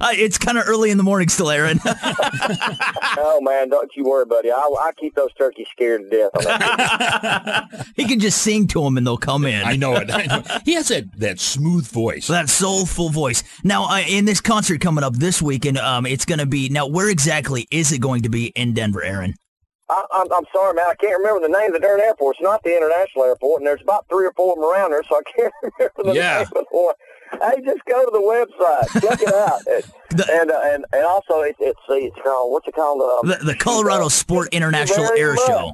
[0.00, 1.80] Uh, it's kind of early in the morning still, Aaron.
[1.84, 4.50] oh man, don't you worry, buddy.
[4.50, 7.88] I, I keep those turkeys scared to death.
[7.96, 9.64] He can just sing to them and they'll come in.
[9.64, 10.08] I know it.
[10.10, 10.42] I know.
[10.64, 12.28] He has that, that smooth voice.
[12.28, 13.42] That soulful voice.
[13.64, 16.68] Now, uh, in this concert coming up this weekend, um, it's going to be.
[16.68, 19.34] Now, where exactly is it going to be in Denver, Aaron?
[19.90, 20.84] I, I'm, I'm sorry, man.
[20.88, 22.36] I can't remember the name of the darn airport.
[22.36, 25.02] It's not the international airport, and there's about three or four of them around there,
[25.02, 26.38] so I can't remember the Yeah.
[26.38, 26.94] name of the one.
[27.32, 29.84] Hey, just go to the website, check it out, and
[30.30, 33.00] and, uh, and and also it, it's it's called what's it called?
[33.02, 35.46] Um, The, the Colorado Sport International Air much.
[35.46, 35.72] Show.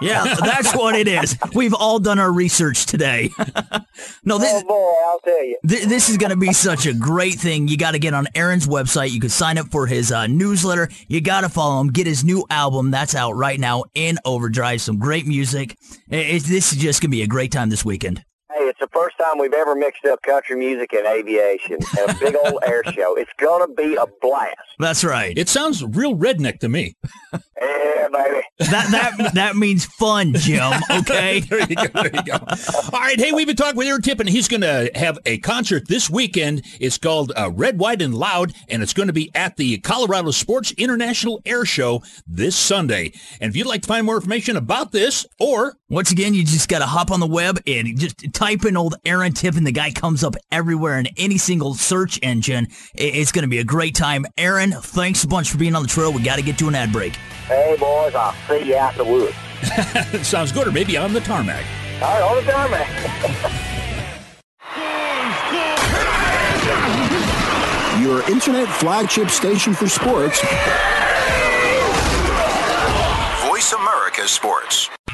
[0.00, 1.36] Yeah, that's what it is.
[1.54, 3.30] We've all done our research today.
[4.24, 5.58] no, this, Oh boy, I'll tell you.
[5.66, 7.66] Th- this is going to be such a great thing.
[7.68, 9.10] You got to get on Aaron's website.
[9.10, 10.88] You can sign up for his uh, newsletter.
[11.08, 11.88] You got to follow him.
[11.88, 14.80] Get his new album that's out right now in Overdrive.
[14.80, 15.76] Some great music.
[16.10, 18.24] I- it's- this is just going to be a great time this weekend.
[18.52, 22.36] Hey, the first time we've ever mixed up country music and aviation and a big
[22.44, 23.14] old air show.
[23.16, 24.56] It's gonna be a blast.
[24.78, 25.36] That's right.
[25.36, 26.96] It sounds real redneck to me.
[27.32, 28.42] Yeah, baby.
[28.58, 30.72] That that that means fun, Jim.
[30.90, 31.40] Okay.
[31.48, 31.86] there you go.
[31.94, 32.34] There you go.
[32.92, 33.18] All right.
[33.18, 34.26] Hey, we've been talking with Aaron Tippin.
[34.26, 36.62] He's going to have a concert this weekend.
[36.80, 40.30] It's called uh, Red, White, and Loud, and it's going to be at the Colorado
[40.32, 43.12] Sports International Air Show this Sunday.
[43.40, 46.68] And if you'd like to find more information about this, or Once again, you just
[46.68, 49.64] got to hop on the web and just type in old Aaron Tippin.
[49.64, 52.68] The guy comes up everywhere in any single search engine.
[52.94, 54.26] It's going to be a great time.
[54.36, 56.12] Aaron, thanks a bunch for being on the trail.
[56.12, 57.16] We got to get to an ad break.
[57.46, 59.34] Hey, boys, I'll see you out the woods.
[60.26, 61.64] sounds good, or maybe on the tarmac.
[62.02, 63.60] All right, all the tarmac.
[68.00, 70.40] Your internet flagship station for sports.
[73.46, 74.90] Voice America Sports.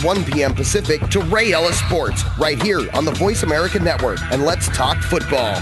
[0.00, 0.54] 1 p.m.
[0.54, 4.20] Pacific to Ray Ellis Sports right here on the Voice America Network.
[4.30, 5.60] And let's talk football.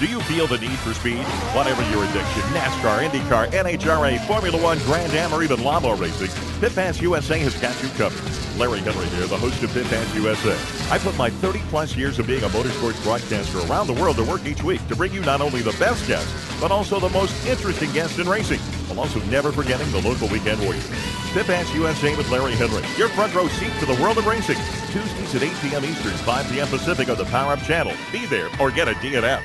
[0.00, 1.22] Do you feel the need for speed?
[1.54, 6.28] Whatever your addiction, NASCAR, IndyCar, NHRA, Formula One, Grand Am, or even lawnmower racing,
[6.60, 8.58] Pit Pass USA has got you covered.
[8.58, 10.56] Larry Henry here, the host of Pit Pass USA.
[10.92, 14.24] I put my 30 plus years of being a motorsports broadcaster around the world to
[14.24, 17.46] work each week to bring you not only the best guests, but also the most
[17.46, 20.88] interesting guests in racing, while also never forgetting the local weekend warriors.
[21.32, 24.58] Pit Pass USA with Larry Henry, your front row seat to the world of racing.
[24.90, 25.84] Tuesdays at 8 p.m.
[25.84, 26.68] Eastern, 5 p.m.
[26.68, 27.92] Pacific on the Power Up channel.
[28.12, 29.42] Be there or get a DNF.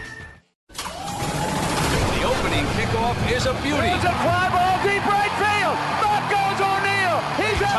[0.70, 3.88] The opening kickoff is a beauty.
[3.88, 6.09] It's a fly ball deep right field.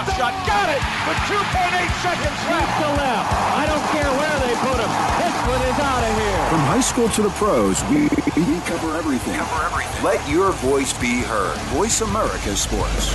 [0.00, 0.06] Back goes O'Neal.
[0.06, 0.32] He's at the shot.
[0.46, 2.80] Got it with 2.8 seconds left.
[2.80, 3.32] to left.
[3.56, 4.90] I don't care where they put him.
[5.20, 6.48] This one is out of here.
[6.48, 8.08] From high school to the pros, we,
[8.42, 9.34] we cover everything.
[9.38, 10.04] Cover everything.
[10.04, 11.56] Let your voice be heard.
[11.74, 13.14] Voice America Sports.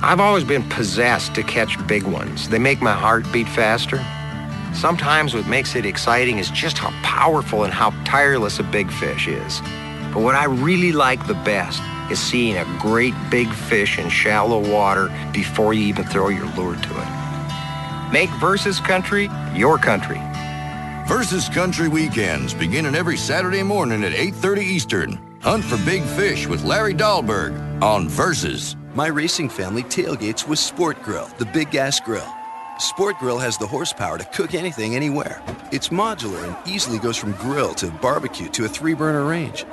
[0.00, 2.48] I've always been possessed to catch big ones.
[2.48, 4.04] They make my heart beat faster.
[4.72, 9.26] Sometimes what makes it exciting is just how powerful and how tireless a big fish
[9.26, 9.60] is.
[10.14, 14.60] But what I really like the best is seeing a great big fish in shallow
[14.70, 18.12] water before you even throw your lure to it.
[18.12, 20.20] Make Versus Country your country.
[21.06, 25.18] Versus Country weekends beginning every Saturday morning at 8:30 Eastern.
[25.42, 28.76] Hunt for big fish with Larry Dahlberg on Versus.
[28.94, 32.26] My racing family tailgates with Sport Grill, the big gas grill.
[32.78, 35.42] Sport Grill has the horsepower to cook anything anywhere.
[35.72, 39.64] It's modular and easily goes from grill to barbecue to a three burner range.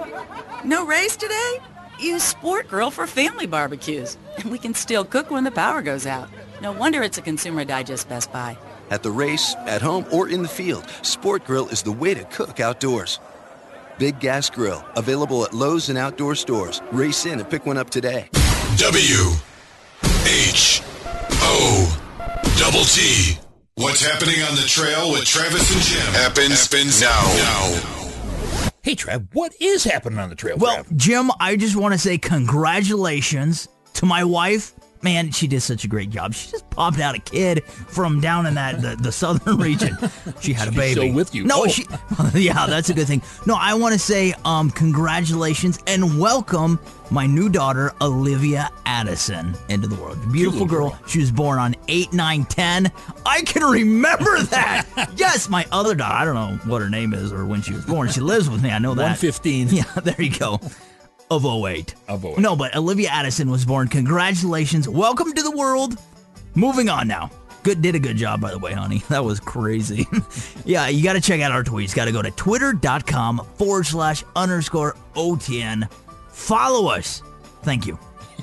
[0.64, 1.60] No race today?
[2.00, 4.18] Use Sport Grill for family barbecues.
[4.38, 6.30] And we can still cook when the power goes out.
[6.62, 8.58] No wonder it's a Consumer Digest Best Buy.
[8.92, 12.24] At the race, at home, or in the field, Sport Grill is the way to
[12.26, 13.20] cook outdoors.
[13.98, 16.82] Big Gas Grill, available at Lowe's and outdoor stores.
[16.92, 18.30] Race in and pick one up today.
[18.78, 19.32] W
[20.26, 20.82] H
[21.42, 22.02] O
[22.60, 23.38] double T.
[23.76, 27.22] What's happening on the trail with Travis and Jim happens, happens now.
[27.38, 27.95] now.
[28.86, 30.58] Hey, Trav, what is happening on the trail?
[30.60, 30.96] Well, Trav?
[30.96, 34.74] Jim, I just want to say congratulations to my wife.
[35.06, 36.34] Man, she did such a great job.
[36.34, 39.96] She just popped out a kid from down in that the, the southern region.
[40.42, 41.12] She had a She's baby.
[41.12, 41.44] with you.
[41.44, 41.68] No, Oh.
[41.68, 41.86] she.
[42.34, 43.22] Yeah, that's a good thing.
[43.46, 46.80] No, I want to say um congratulations and welcome
[47.12, 50.18] my new daughter Olivia Addison into the world.
[50.32, 51.00] Beautiful little girl.
[51.08, 52.92] She was born on 8 9 10.
[53.28, 54.86] I can remember that.
[55.16, 56.16] yes, my other daughter.
[56.16, 58.10] I don't know what her name is or when she was born.
[58.10, 58.72] She lives with me.
[58.72, 59.04] I know that.
[59.22, 59.68] 115.
[59.70, 60.60] Yeah, there you go.
[61.32, 61.96] Of 08.
[62.08, 62.38] Of 08.
[62.38, 63.88] No, but Olivia Addison was born.
[63.88, 64.88] Congratulations.
[64.88, 65.98] Welcome to the world.
[66.54, 67.32] Moving on now.
[67.64, 69.02] Good did a good job by the way, honey.
[69.10, 70.08] That was crazy.
[70.66, 71.96] yeah, you got to check out our tweets.
[71.96, 75.92] Got to go to twitter.com forward slash underscore OTN.
[76.30, 77.24] Follow us.
[77.64, 77.98] Thank you.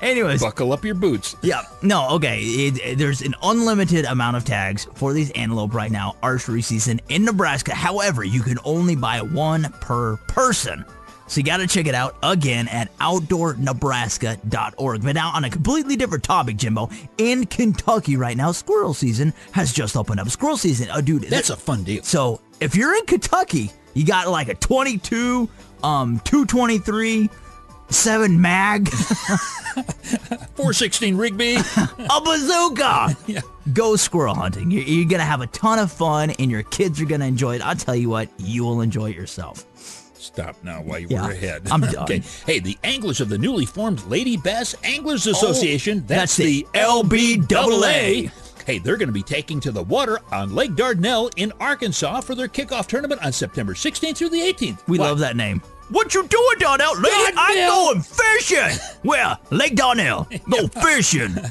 [0.00, 1.34] Anyways, buckle up your boots.
[1.42, 2.40] Yeah, no, okay.
[2.40, 7.00] It, it- there's an unlimited amount of tags for these antelope right now, archery season
[7.08, 7.74] in Nebraska.
[7.74, 10.84] However, you can only buy one per person.
[11.26, 15.02] So you got to check it out again at outdoornebraska.org.
[15.02, 16.88] But now on a completely different topic, Jimbo,
[17.18, 20.28] in Kentucky right now, squirrel season has just opened up.
[20.30, 22.02] Squirrel season, oh dude, That's a fun deal.
[22.02, 25.48] so if you're in Kentucky, you got like a 22,
[25.82, 27.28] um, 223,
[27.90, 28.88] 7 mag,
[30.54, 31.56] 416 Rigby.
[31.76, 33.16] a bazooka.
[33.26, 33.40] yeah.
[33.72, 34.70] Go squirrel hunting.
[34.70, 37.26] You're, you're going to have a ton of fun and your kids are going to
[37.26, 37.66] enjoy it.
[37.66, 39.64] I'll tell you what, you will enjoy it yourself.
[40.14, 41.62] Stop now while you Yeah, were ahead.
[41.70, 41.96] I'm done.
[42.04, 42.22] okay.
[42.44, 46.04] Hey, the anglers of the newly formed Lady Bass Anglers oh, Association.
[46.06, 48.30] that's that's, the the LBAA.
[48.66, 52.34] Hey, they're going to be taking to the water on Lake Dardanelle in Arkansas for
[52.34, 54.86] their kickoff tournament on September 16th through the 18th.
[54.86, 55.62] We love that name.
[55.90, 56.98] What you doing, Darnell?
[57.00, 58.78] Lady, I'm going fishing.
[59.02, 59.38] Where?
[59.50, 60.28] Lake Darnell.
[60.50, 61.34] Go fishing.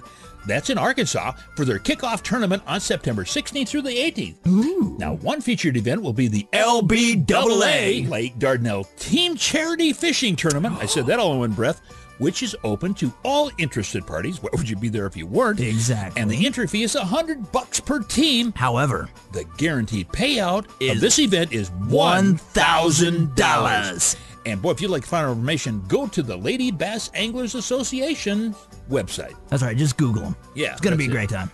[0.46, 4.98] That's in Arkansas for their kickoff tournament on September 16th through the 18th.
[4.98, 10.78] Now, one featured event will be the LBAA Lake Dardanelle Team Charity Fishing Tournament.
[10.80, 11.82] I said that all in one breath,
[12.20, 14.42] which is open to all interested parties.
[14.42, 15.60] Why would you be there if you weren't?
[15.60, 16.22] Exactly.
[16.22, 18.54] And the entry fee is 100 bucks per team.
[18.56, 24.16] However, the guaranteed payout Is of this event is $1,000.
[24.48, 27.54] And boy, if you'd like to find out information, go to the Lady Bass Anglers
[27.54, 28.56] Association
[28.90, 29.36] website.
[29.50, 29.76] That's right.
[29.76, 30.36] Just Google them.
[30.56, 31.52] Yeah, It's going to be a that's great time.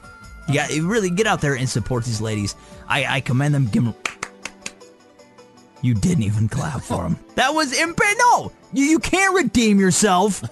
[0.48, 2.56] You got you really get out there and support these ladies.
[2.88, 3.66] I, I commend them.
[3.68, 3.96] Give them.
[5.82, 7.18] You didn't even clap for them.
[7.36, 8.00] That was imp.
[8.20, 10.44] No, you, you can't redeem yourself.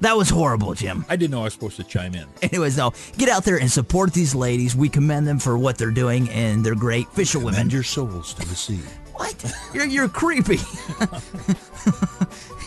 [0.00, 1.04] That was horrible, Jim.
[1.08, 2.26] I didn't know I was supposed to chime in.
[2.42, 4.74] Anyways, no, get out there and support these ladies.
[4.74, 7.54] We commend them for what they're doing, and they're great fisherwomen.
[7.54, 8.80] Commend your souls to the sea.
[9.20, 9.52] What?
[9.74, 10.58] You're, you're creepy.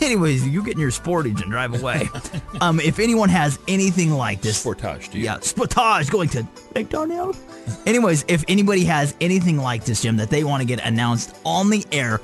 [0.00, 2.08] Anyways, you get in your sportage and drive away.
[2.60, 5.24] um, if anyone has anything like this, Sportage, do you?
[5.24, 6.46] yeah, sportage going to
[6.88, 7.34] Darnell.
[7.86, 11.70] Anyways, if anybody has anything like this, Jim, that they want to get announced on
[11.70, 12.20] the air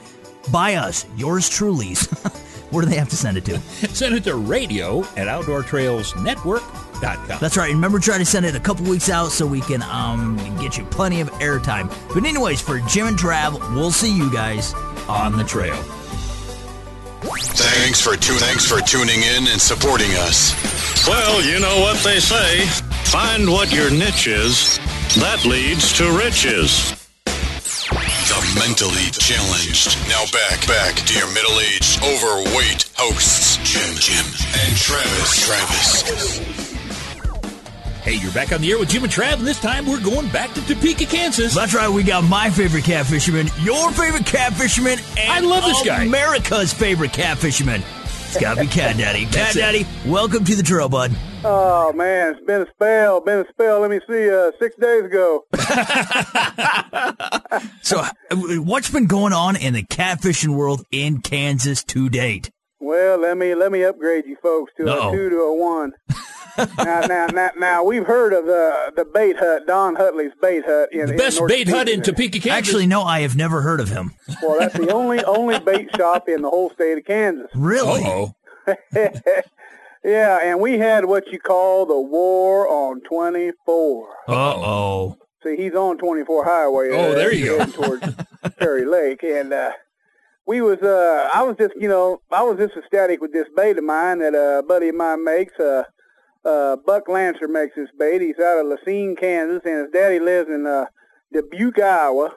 [0.52, 2.06] by us, yours truly's,
[2.70, 3.58] where do they have to send it to?
[3.94, 7.38] Send it to radio at outdoortrailsnetwork.com.
[7.40, 7.72] That's right.
[7.72, 10.84] Remember, try to send it a couple weeks out so we can um get you
[10.86, 11.92] plenty of airtime.
[12.14, 14.74] But anyways, for Jim and Trav, we'll see you guys
[15.08, 15.76] on the trail.
[17.22, 20.54] Thanks for tu- thanks for tuning in and supporting us.
[21.06, 22.66] Well, you know what they say.
[23.10, 24.78] Find what your niche is.
[25.16, 26.99] That leads to riches.
[27.90, 29.98] The mentally challenged.
[30.08, 34.24] Now back, back to your middle-aged, overweight hosts, Jim, Jim,
[34.62, 36.38] and Travis, Travis.
[38.04, 40.28] Hey, you're back on the air with Jim and Trav, and this time we're going
[40.28, 41.52] back to Topeka, Kansas.
[41.52, 41.88] That's right.
[41.88, 46.04] We got my favorite cat fisherman, your favorite cat fisherman, and I love this guy.
[46.04, 47.82] America's favorite cat fisherman.
[48.32, 49.24] It's got to be Cat Daddy.
[49.24, 49.58] Cat That's it.
[49.58, 51.10] Daddy, welcome to the trail, bud.
[51.42, 53.80] Oh man, it's been a spell, been a spell.
[53.80, 55.46] Let me see, uh, six days ago.
[57.82, 62.50] So, uh, what's been going on in the catfishing world in Kansas to date?
[62.78, 65.08] Well, let me let me upgrade you folks to Uh-oh.
[65.08, 65.92] a two to a one.
[66.78, 70.88] Now, now, now, now, we've heard of the the bait hut, Don Hutley's bait hut.
[70.92, 72.32] In, The best North bait hut in Topeka.
[72.32, 72.68] Topeka, Kansas.
[72.68, 74.12] Actually, no, I have never heard of him.
[74.42, 77.50] Well, that's the only only bait shop in the whole state of Kansas.
[77.54, 78.02] Really?
[78.04, 78.34] Uh-oh.
[80.04, 84.08] yeah, and we had what you call the war on 24.
[84.28, 85.16] Uh oh.
[85.42, 86.90] See, he's on 24 Highway.
[86.92, 87.64] Oh, uh, there you go.
[87.66, 88.06] towards
[88.58, 89.72] Perry Lake, and uh,
[90.46, 90.80] we was.
[90.80, 94.18] Uh, I was just, you know, I was just ecstatic with this bait of mine
[94.18, 95.58] that a buddy of mine makes.
[95.58, 95.84] Uh,
[96.44, 98.20] uh, Buck Lancer makes this bait.
[98.20, 100.86] He's out of Lacine, Kansas, and his daddy lives in uh,
[101.32, 102.30] Dubuque, Iowa.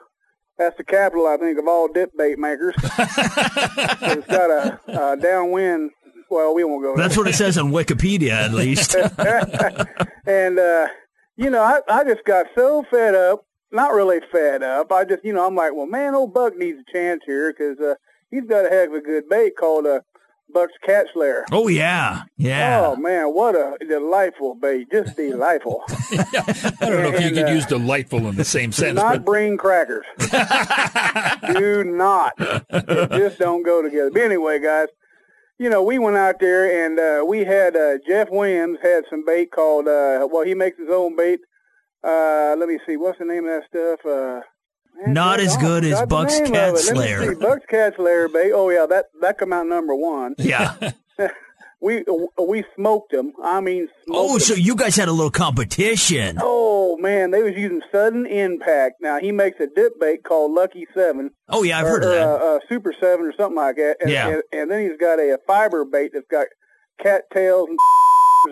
[0.58, 2.74] That's the capital, I think, of all dip bait makers.
[2.82, 5.90] it's got a, a downwind.
[6.30, 6.96] Well, we won't go.
[6.96, 7.24] That's there.
[7.24, 8.94] what it says on Wikipedia, at least.
[10.26, 10.88] and uh,
[11.36, 13.46] you know, I, I just got so fed up.
[13.72, 14.92] Not really fed up.
[14.92, 17.80] I just, you know, I'm like, well, man, old Buck needs a chance here because
[17.80, 17.94] uh,
[18.30, 20.00] he's got a heck of a good bait called uh,
[20.54, 21.44] Buck's Cat Slayer.
[21.52, 22.22] oh, yeah.
[22.38, 22.80] Yeah.
[22.86, 24.86] Oh man, what a delightful bait!
[24.90, 25.82] Just delightful.
[25.90, 29.00] I don't know if you And, could uh, use delightful in the same Do sentence,
[29.00, 30.06] not but bring crackers.
[31.54, 32.32] Do not.
[32.38, 34.10] It just don't go together.
[34.10, 34.88] But anyway, guys,
[35.58, 39.24] you know, we went out there and uh, we had uh, Jeff Williams had some
[39.24, 39.86] bait called.
[39.86, 41.40] Uh, well, he makes his own bait.
[42.02, 44.44] Uh, let me see, what's the name of that stuff?
[44.96, 46.72] Man, Not as good as the Buck's name of Cat it.
[46.74, 47.34] Let me Slayer.
[47.34, 48.52] see, Buck's Cat Slayer bait.
[48.54, 50.34] Oh yeah, that that come out number one.
[50.38, 50.74] Yeah.
[51.80, 52.02] We
[52.42, 53.32] we smoked them.
[53.42, 54.40] I mean, smoked Oh, 'em.
[54.40, 56.38] so you guys had a little competition.
[56.40, 59.02] Oh man, they was using sudden impact.
[59.02, 61.32] Now he makes a dip bait called Lucky Seven.
[61.50, 62.26] Oh, yeah, I've or, heard of or, that.
[62.26, 63.96] Uh, uh, Super Seven or something like that.
[64.00, 64.28] And, Yeah.
[64.28, 66.46] And, and then he's got a, a fiber bait that's got
[67.02, 67.78] cattails and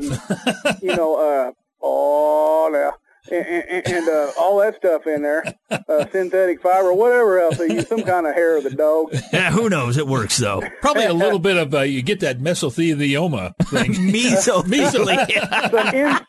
[0.66, 2.92] and, you know, uh, oh, now,
[3.30, 7.58] and, and, and uh, all that stuff in there, uh, synthetic fiber, whatever else.
[7.58, 9.14] They use some kind of hair of the dog.
[9.32, 9.96] Yeah, who knows?
[9.96, 10.62] It works though.
[10.82, 13.92] Probably a little bit of uh, you get that mesothelioma thing.
[14.12, 15.70] Mesothelioma.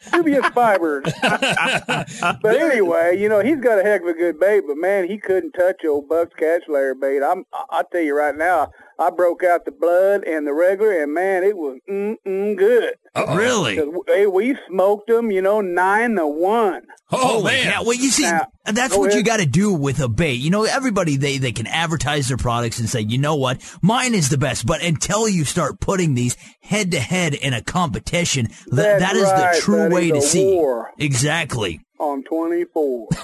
[0.04, 1.04] Some dubious fibers.
[1.22, 5.18] but anyway, you know, he's got a heck of a good bait, but man, he
[5.18, 7.22] couldn't touch old Buck's Cat Slayer bait.
[7.22, 11.14] I'm, I'll tell you right now, I broke out the blood and the regular, and
[11.14, 12.94] man, it was mm mm good.
[13.16, 13.78] Really?
[13.78, 16.82] 'Cause, Hey, we smoked them, you know, nine to one.
[17.12, 17.66] Oh man!
[17.66, 20.34] Yeah, well, you see, Now, that's go what you got to do with a bait.
[20.40, 24.16] You know, everybody they they can advertise their products and say, you know what, mine
[24.16, 24.66] is the best.
[24.66, 29.16] But until you start putting these head to head in a competition, th- That's that
[29.16, 30.46] is right, the true buddy, way to see.
[30.46, 30.92] war.
[30.98, 31.82] Exactly.
[32.00, 33.08] on 24.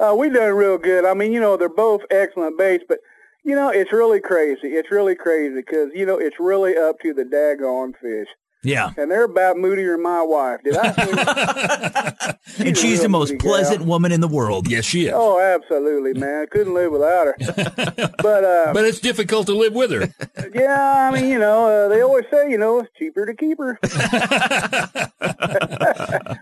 [0.00, 1.04] uh, we done real good.
[1.04, 2.98] I mean, you know, they're both excellent baits, but
[3.44, 4.68] you know, it's really crazy.
[4.68, 8.28] It's really crazy because you know it's really up to the daggone fish.
[8.62, 8.90] Yeah.
[8.98, 10.60] And they're about moodier than my wife.
[10.62, 12.36] Did I?
[12.58, 13.52] And she's the most moody gal.
[13.52, 14.68] pleasant woman in the world.
[14.68, 15.12] Yes, she is.
[15.14, 16.46] Oh, absolutely, man.
[16.50, 17.36] Couldn't live without her.
[18.22, 20.12] but uh, But it's difficult to live with her.
[20.54, 23.56] yeah, I mean, you know, uh, they always say, you know, it's cheaper to keep
[23.58, 23.78] her.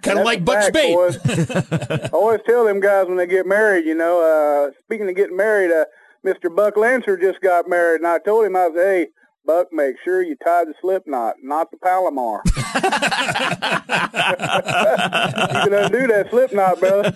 [0.02, 0.92] Kind of like Buck's bait.
[0.92, 5.36] I always tell them guys when they get married, you know, uh, speaking of getting
[5.36, 5.84] married, uh,
[6.24, 6.54] Mr.
[6.54, 9.06] Buck Lancer just got married, and I told him, I was, hey,
[9.44, 12.42] Buck, make sure you tie the slip knot, not the Palomar.
[12.46, 12.52] you
[15.64, 17.14] can undo that slip knot, brother.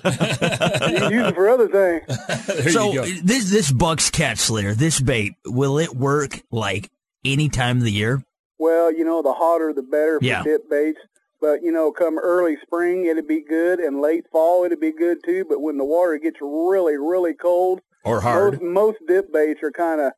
[0.90, 2.72] You can use it for other things.
[2.72, 2.92] so
[3.22, 6.90] this this Buck's Cat Slayer, this bait, will it work like
[7.24, 8.22] any time of the year?
[8.59, 10.42] Well, you know, the hotter the better for Yeah.
[10.42, 10.98] dip baits.
[11.40, 15.18] But, you know, come early spring, it'd be good, and late fall, it'd be good
[15.24, 15.44] too.
[15.48, 18.61] But when the water gets really, really cold, Or hard.
[18.61, 20.12] most, most dip baits are kind of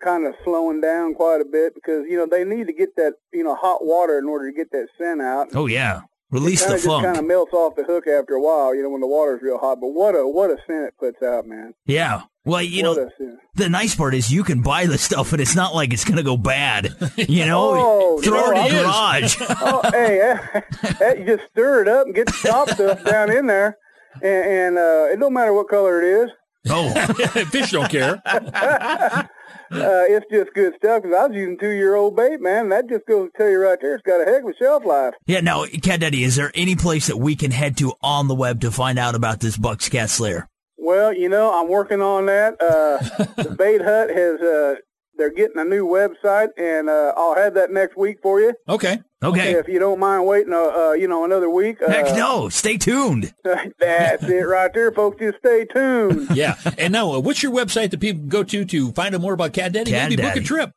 [0.00, 3.14] kind of slowing down quite a bit because, you know, they need to get that,
[3.32, 5.48] you know, hot water in order to get that scent out.
[5.54, 7.04] Oh yeah, release it the kinda funk.
[7.06, 9.58] kind of melts off the hook after a while, you know, when the water's real
[9.58, 9.78] hot.
[9.80, 11.72] But what a what a scent it puts out, man.
[11.86, 12.22] Yeah.
[12.44, 15.56] Well, you What know, the nice part is you can buy the stuff and it's
[15.56, 16.90] not like it's going to go bad.
[17.16, 19.36] You know, Oh, throw no, it in the garage.
[19.40, 20.60] oh, hey, eh,
[21.00, 23.76] eh, you just stir it up and get the top stuff down in there,
[24.22, 24.44] and,
[24.76, 26.30] and uh, it don't matter what color it is.
[26.68, 26.92] Oh,
[27.50, 28.20] fish don't care.
[28.24, 29.24] uh,
[29.70, 32.68] it's just good stuff because I was using two-year-old bait, man.
[32.68, 34.84] That just goes to tell you right there, it's got a heck of a shelf
[34.84, 35.14] life.
[35.26, 38.34] Yeah, now, Cat Daddy, is there any place that we can head to on the
[38.34, 40.48] web to find out about this Buck's Cat Slayer?
[40.78, 42.54] Well, you know, I'm working on that.
[42.60, 44.74] Uh, the Bait Hut has, uh,
[45.16, 48.54] they're getting a new website, and uh, I'll have that next week for you.
[48.68, 48.98] Okay.
[49.22, 49.52] Okay.
[49.52, 51.80] If you don't mind waiting, uh, uh, you know, another week.
[51.82, 52.50] Uh, Heck no.
[52.50, 53.32] Stay tuned.
[53.44, 55.18] That's it right there, folks.
[55.18, 56.28] Just stay tuned.
[56.36, 56.56] Yeah.
[56.76, 59.54] And now, uh, what's your website that people go to to find out more about
[59.54, 59.92] Cat Daddy?
[59.92, 60.70] Cat Maybe book a trip.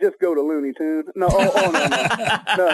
[0.00, 1.06] Just go to Looney Tunes.
[1.16, 1.88] No, oh, oh no, no.
[2.56, 2.70] no.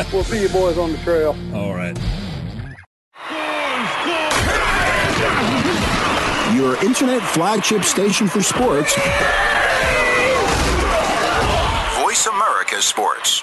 [0.12, 1.36] we'll see you boys on the trail.
[1.54, 1.96] All right.
[6.56, 8.94] Your internet flagship station for sports.
[12.00, 13.42] Voice America Sports.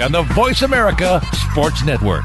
[0.00, 1.20] on the Voice America
[1.50, 2.24] Sports Network.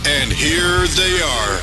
[0.05, 1.59] And here they are.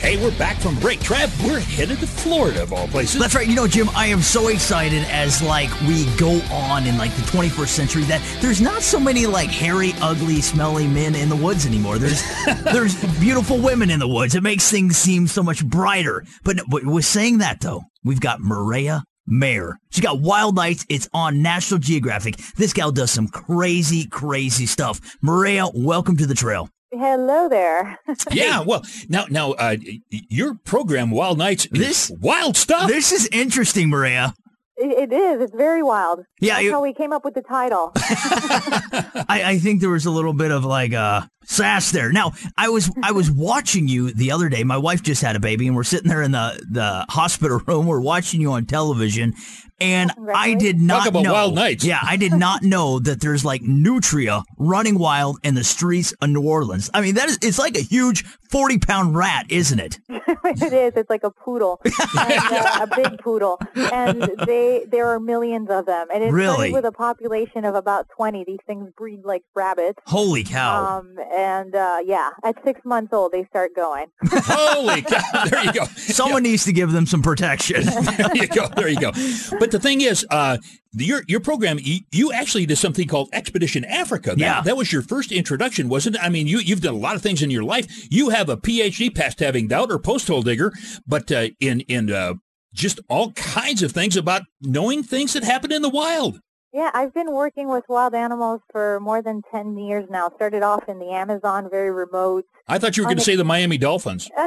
[0.00, 0.98] Hey, we're back from break.
[0.98, 3.20] Trav, we're headed to Florida of all places.
[3.20, 3.46] That's right.
[3.46, 7.22] You know, Jim, I am so excited as like we go on in like the
[7.22, 11.64] 21st century that there's not so many like hairy, ugly, smelly men in the woods
[11.64, 11.98] anymore.
[11.98, 12.24] There's
[12.64, 14.34] there's beautiful women in the woods.
[14.34, 16.24] It makes things seem so much brighter.
[16.42, 19.78] But, but with saying that though, we've got Mireya Mayor.
[19.90, 20.84] She's got Wild Nights.
[20.90, 22.36] It's on National Geographic.
[22.56, 25.00] This gal does some crazy, crazy stuff.
[25.24, 26.68] Mireya, welcome to the trail.
[26.92, 27.98] Hello there.
[28.30, 29.76] yeah, well, now, now, uh,
[30.10, 32.86] your program, Wild Nights, this wild stuff.
[32.88, 34.34] This is interesting, Mireya.
[34.76, 35.40] It, it is.
[35.40, 36.24] It's very wild.
[36.40, 37.92] Yeah, That's you- how we came up with the title.
[37.96, 42.12] I, I think there was a little bit of like uh sass there.
[42.12, 44.64] Now, I was I was watching you the other day.
[44.64, 47.86] My wife just had a baby, and we're sitting there in the the hospital room.
[47.86, 49.34] We're watching you on television,
[49.80, 51.32] and I did not Talk about know.
[51.32, 51.84] wild nights.
[51.84, 56.30] Yeah, I did not know that there's like nutria running wild in the streets of
[56.30, 56.90] New Orleans.
[56.94, 59.98] I mean, that is it's like a huge forty pound rat, isn't it?
[60.08, 60.92] it is.
[60.96, 65.86] It's like a poodle, and, uh, a big poodle, and they there are millions of
[65.86, 66.06] them.
[66.14, 66.72] And it's Really?
[66.72, 68.44] with a population of about twenty.
[68.44, 69.98] These things breed like rabbits.
[70.06, 70.98] Holy cow!
[70.98, 74.06] Um, and uh, yeah, at six months old, they start going.
[74.24, 75.20] Holy cow!
[75.50, 75.84] There you go.
[75.96, 77.84] Someone needs to give them some protection.
[78.16, 78.68] there you go.
[78.68, 79.12] There you go.
[79.58, 80.58] But the thing is, uh,
[80.94, 84.30] your your program, you, you actually did something called Expedition Africa.
[84.30, 84.60] That, Yeah.
[84.62, 86.22] that was your first introduction, wasn't it?
[86.22, 87.86] I mean, you you've done a lot of things in your life.
[88.10, 90.72] You have a PhD past having doubt or post hole digger,
[91.06, 92.34] but uh, in in uh,
[92.74, 96.40] just all kinds of things about knowing things that happen in the wild.
[96.72, 100.30] Yeah, I've been working with wild animals for more than 10 years now.
[100.36, 102.46] Started off in the Amazon, very remote.
[102.66, 104.30] I thought you were going to say the Miami Dolphins.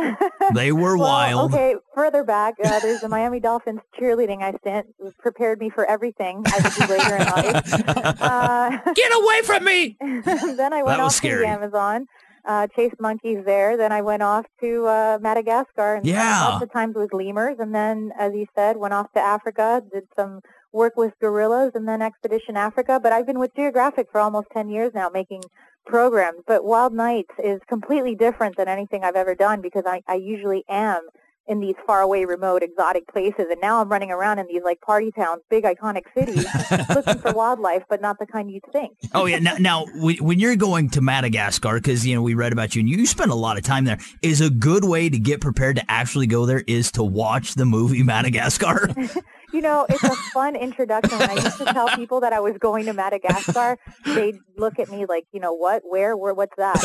[0.53, 1.53] They were Well, wild.
[1.53, 4.87] Okay, further back, uh, there's the Miami Dolphins cheerleading I stint.
[4.99, 8.15] It prepared me for everything I would do later in life.
[8.21, 9.97] Uh, Get away from me!
[10.01, 12.05] then I went That was off to the Amazon,
[12.45, 13.75] uh, chased monkeys there.
[13.77, 16.47] Then I went off to uh, Madagascar and Yeah.
[16.47, 17.57] lots of times with lemurs.
[17.59, 20.41] And then, as you said, went off to Africa, did some
[20.75, 22.99] work with gorillas, and then Expedition Africa.
[23.01, 25.43] But I've been with Geographic for almost 10 years now, making
[25.85, 26.41] programs.
[26.45, 30.63] But Wild Nights is completely different than anything I've ever done because I, I usually
[30.69, 31.01] am
[31.47, 33.45] in these faraway, remote, exotic places.
[33.51, 36.45] And now I'm running around in these like party towns, big iconic cities,
[36.95, 38.97] looking for wildlife, but not the kind you'd think.
[39.13, 39.39] Oh yeah.
[39.39, 42.79] Now, now when when you're going to Madagascar, because you know we read about you
[42.79, 45.75] and you spend a lot of time there, is a good way to get prepared
[45.75, 48.89] to actually go there is to watch the movie Madagascar.
[49.53, 51.17] You know, it's a fun introduction.
[51.19, 54.89] When I used to tell people that I was going to Madagascar, they'd look at
[54.89, 56.75] me like, you know, what, where, where, what's that?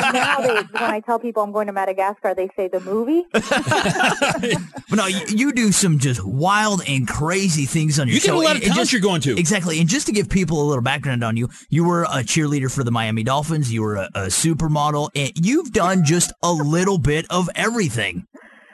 [0.00, 3.24] And now they, when I tell people I'm going to Madagascar, they say the movie.
[3.32, 8.26] but no, you, you do some just wild and crazy things on your You get
[8.28, 8.36] show.
[8.36, 9.38] a lot of And- and towns just- you're going to.
[9.38, 9.80] Exactly.
[9.80, 12.84] And just to give people a little background on you, you were a cheerleader for
[12.84, 13.72] the Miami Dolphins.
[13.72, 18.26] You were a, a supermodel, and you've done just a little bit of everything.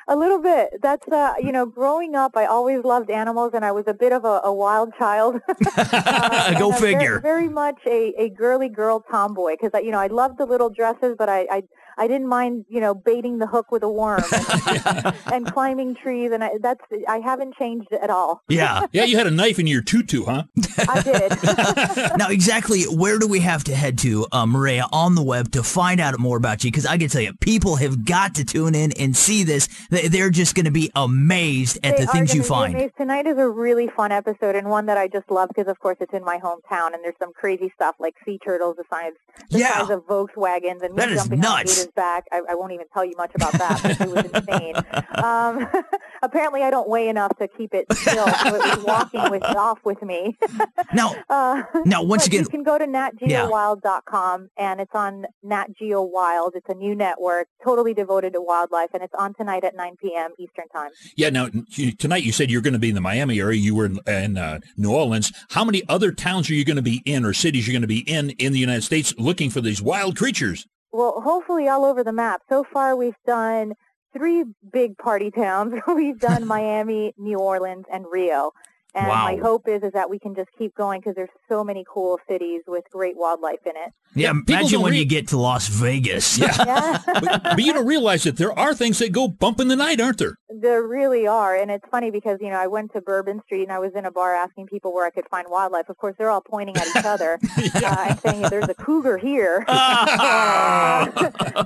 [0.08, 0.70] A little bit.
[0.82, 4.12] That's uh, you know, growing up, I always loved animals, and I was a bit
[4.12, 5.40] of a, a wild child.
[5.76, 7.18] Uh, Go figure.
[7.18, 10.70] Very, very much a, a girly girl tomboy because you know I loved the little
[10.70, 11.62] dresses, but I, I
[11.98, 16.30] I didn't mind you know baiting the hook with a worm and, and climbing trees,
[16.32, 18.42] and I, that's I haven't changed at all.
[18.48, 18.86] Yeah.
[18.92, 20.44] Yeah, you had a knife in your tutu, huh?
[20.88, 22.16] I did.
[22.18, 25.62] now, exactly where do we have to head to, uh, Mireya, on the web to
[25.62, 26.70] find out more about you?
[26.70, 29.68] Because I can tell you, people have got to tune in and see this.
[29.90, 32.74] They- They're just going to be amazed at They the things you find.
[32.74, 32.94] amazed.
[32.96, 35.96] Tonight is a really fun episode and one that I just love because, of course,
[36.00, 39.12] it's in my hometown and there's some crazy stuff like sea turtles the size,
[39.50, 39.78] the Yeah.
[39.80, 41.85] size of Volkswagens and me That is jumping nuts.
[41.86, 42.26] Gata's back.
[42.32, 43.80] I, I won't even tell you much about that.
[43.82, 44.74] but it was insane.
[45.22, 45.68] Um,
[46.22, 49.78] apparently, I don't weigh enough to keep it still, so it was walking with off
[49.84, 50.36] with me.
[50.94, 56.02] Now, Uh, now once again, you can go to natgeowild.com and it's on Nat Geo
[56.02, 56.52] Wild.
[56.54, 60.30] It's a new network totally devoted to wildlife, and it's on tonight at 9 p.m.
[60.38, 60.90] Eastern Time.
[61.16, 61.30] Yeah.
[61.30, 61.48] Now
[61.98, 63.58] tonight you said you're going to be in the Miami area.
[63.58, 65.32] You were in, in uh, New Orleans.
[65.50, 67.88] How many other towns are you going to be in, or cities you're going to
[67.88, 70.66] be in in the United States, looking for these wild creatures?
[70.96, 72.40] Well, hopefully all over the map.
[72.48, 73.74] So far, we've done
[74.16, 75.74] three big party towns.
[75.86, 78.52] we've done Miami, New Orleans, and Rio.
[78.96, 79.24] And Wow.
[79.26, 82.18] my hope is is that we can just keep going because there's so many cool
[82.28, 83.92] cities with great wildlife in it.
[84.14, 86.38] yeah, people imagine when re- you get to Las Vegas.
[86.38, 87.02] Yeah.
[87.06, 90.00] but, but you don't realize that there are things that go bump in the night,
[90.00, 90.36] aren't there?
[90.48, 93.72] There really are, and it's funny because you know I went to Bourbon Street and
[93.72, 95.90] I was in a bar asking people where I could find wildlife.
[95.90, 99.64] Of course, they're all pointing at each other uh, and saying, "There's a cougar here."
[99.68, 101.10] Uh,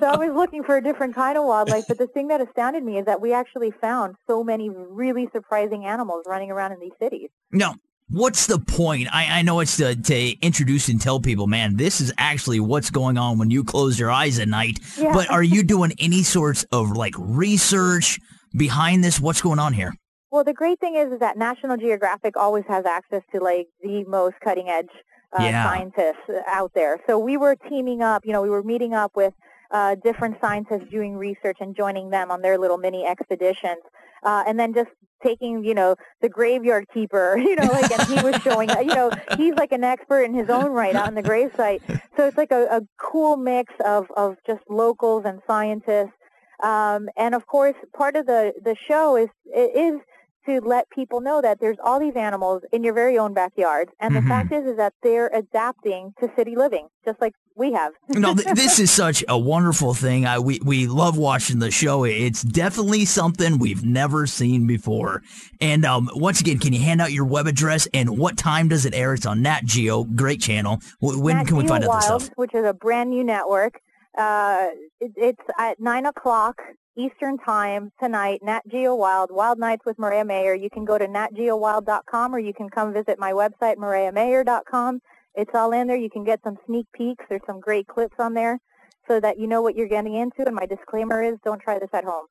[0.01, 2.83] so I was looking for a different kind of wildlife, but the thing that astounded
[2.83, 6.93] me is that we actually found so many really surprising animals running around in these
[7.01, 7.20] cities.
[7.53, 7.75] No.
[8.12, 9.09] What's the point?
[9.14, 12.91] I, I know it's to, to introduce and tell people, man, this is actually what's
[12.91, 14.81] going on when you close your eyes at night.
[14.99, 15.12] Yeah.
[15.12, 18.18] But are you doing any sorts of like research
[18.57, 19.21] behind this?
[19.21, 19.95] What's going on here?
[20.33, 24.05] Well, the great thing is, is that National Geographic always has access to like the
[24.05, 24.91] most cutting edge
[25.39, 25.64] uh, Yeah.
[25.64, 26.99] scientists out there.
[27.07, 29.35] So we were teaming up, you know, we were meeting up with
[29.71, 33.83] uh, different scientists doing research and joining them on their little mini expeditions.
[34.25, 34.91] Uh, and then just
[35.23, 39.11] taking, you know, the graveyard keeper, you know, like, and he was showing, you know,
[39.37, 41.83] he's like an expert in his own right on the grave site.
[42.16, 46.12] So it's like a, a cool mix of, of just locals and scientists.
[46.62, 50.01] Um, and of course, part of the, the show is, is
[50.47, 53.91] to let people know that there's all these animals in your very own backyard.
[54.01, 57.93] And the fact is, is that they're adapting to city living, just like we have.
[58.09, 60.24] no, th- this is such a wonderful thing.
[60.24, 62.05] I, we, we love watching the show.
[62.05, 65.22] It's definitely something we've never seen before.
[65.61, 68.86] And um, once again, can you hand out your web address and what time does
[68.86, 69.12] it air?
[69.12, 70.80] It's on Nat Geo, great channel.
[71.01, 72.36] When Nat can we Geo find out this Wild, stuff?
[72.36, 73.80] which is a brand new network.
[74.16, 74.68] Uh,
[75.01, 76.62] it, it's at 9 o'clock
[77.01, 80.55] Eastern Time tonight, Nat Geo Wild, Wild Nights with Mireya Mayor.
[80.55, 85.01] You can go to natgeowild.com or you can come visit my website, mireyamayor.com.
[85.35, 85.97] It's all in there.
[85.97, 87.25] You can get some sneak peeks.
[87.29, 88.59] There's some great clips on there
[89.09, 90.45] so that you know what you're getting into.
[90.45, 92.27] And my disclaimer is don't try this at home.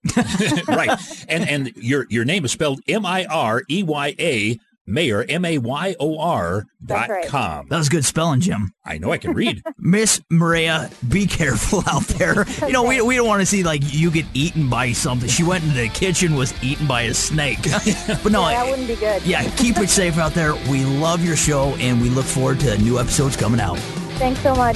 [0.67, 1.25] right.
[1.27, 4.59] And and your your name is spelled M I R E Y A
[4.89, 7.27] Mayor M A Y O R dot right.
[7.27, 7.67] com.
[7.69, 8.71] That was good spelling, Jim.
[8.85, 9.61] I know I can read.
[9.77, 12.45] Miss Mireya, be careful out there.
[12.69, 15.27] You know, we, we don't want to see like you get eaten by something.
[15.29, 17.61] She went into the kitchen, was eaten by a snake.
[18.23, 19.23] but no, Yeah, that wouldn't be good.
[19.23, 20.53] yeah, keep it safe out there.
[20.69, 23.77] We love your show and we look forward to new episodes coming out.
[24.19, 24.75] Thanks so much.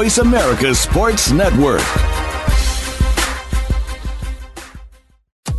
[0.00, 1.82] America Sports Network.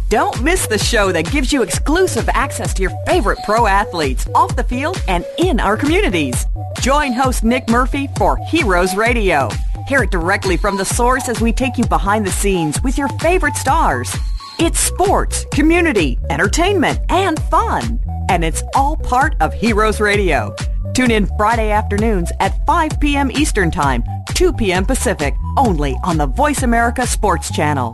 [0.10, 4.56] Don't miss the show that gives you exclusive access to your favorite pro athletes off
[4.56, 6.48] the field and in our communities.
[6.80, 9.48] Join host Nick Murphy for Heroes Radio.
[9.88, 13.10] Hear it directly from the source as we take you behind the scenes with your
[13.20, 14.12] favorite stars.
[14.58, 18.00] It's sports, community, entertainment, and fun.
[18.28, 20.56] And it's all part of Heroes Radio.
[20.94, 23.32] Tune in Friday afternoons at 5 p.m.
[23.32, 24.04] Eastern Time,
[24.42, 24.84] 2 p.m.
[24.84, 27.94] Pacific, only on the Voice America Sports Channel.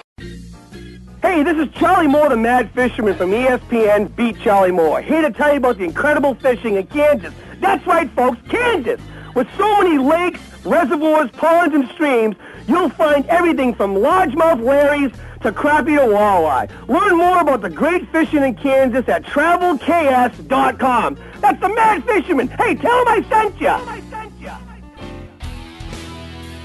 [1.21, 5.31] Hey, this is Charlie Moore, the Mad Fisherman from ESPN Beat Charlie Moore, here to
[5.31, 7.31] tell you about the incredible fishing in Kansas.
[7.59, 8.99] That's right, folks, Kansas.
[9.35, 12.35] With so many lakes, reservoirs, ponds, and streams,
[12.67, 15.13] you'll find everything from largemouth Larrys
[15.43, 16.67] to crappie to walleye.
[16.87, 21.17] Learn more about the great fishing in Kansas at travelks.com.
[21.39, 22.47] That's the Mad Fisherman.
[22.47, 23.79] Hey, tell him I sent ya.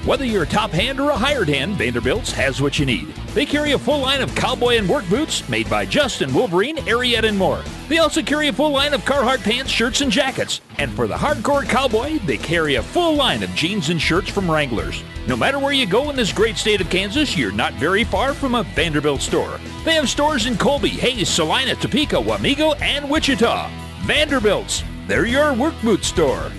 [0.07, 3.09] Whether you're a top hand or a hired hand, Vanderbilt's has what you need.
[3.33, 7.27] They carry a full line of cowboy and work boots made by Justin, Wolverine, Ariat,
[7.27, 7.61] and more.
[7.89, 10.61] They also carry a full line of Carhartt pants, shirts, and jackets.
[10.77, 14.49] And for the hardcore cowboy, they carry a full line of jeans and shirts from
[14.49, 15.03] Wranglers.
[15.27, 18.33] No matter where you go in this great state of Kansas, you're not very far
[18.33, 19.59] from a Vanderbilt store.
[19.83, 23.69] They have stores in Colby, Hays, Salina, Topeka, Wamego, and Wichita.
[24.03, 26.49] Vanderbilt's, they're your work boot store.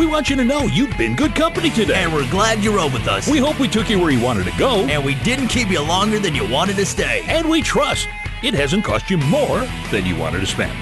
[0.00, 2.04] We want you to know you've been good company today.
[2.04, 3.28] And we're glad you rode with us.
[3.28, 4.86] We hope we took you where you wanted to go.
[4.86, 7.22] And we didn't keep you longer than you wanted to stay.
[7.28, 8.08] And we trust
[8.42, 10.72] it hasn't cost you more than you wanted to spend.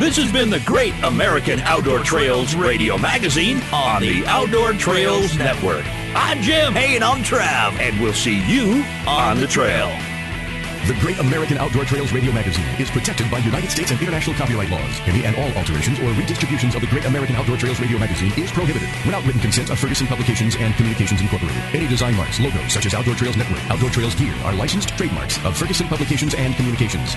[0.00, 5.84] This has been the Great American Outdoor Trails Radio Magazine on the Outdoor Trails Network.
[6.16, 6.72] I'm Jim.
[6.72, 7.78] Hey, and I'm Trav.
[7.78, 9.96] And we'll see you on the trail.
[10.86, 14.70] The Great American Outdoor Trails Radio Magazine is protected by United States and international copyright
[14.70, 15.00] laws.
[15.08, 18.52] Any and all alterations or redistributions of the Great American Outdoor Trails Radio Magazine is
[18.52, 21.60] prohibited without written consent of Ferguson Publications and Communications Incorporated.
[21.74, 25.44] Any design marks, logos such as Outdoor Trails Network, Outdoor Trails Gear are licensed trademarks
[25.44, 27.16] of Ferguson Publications and Communications.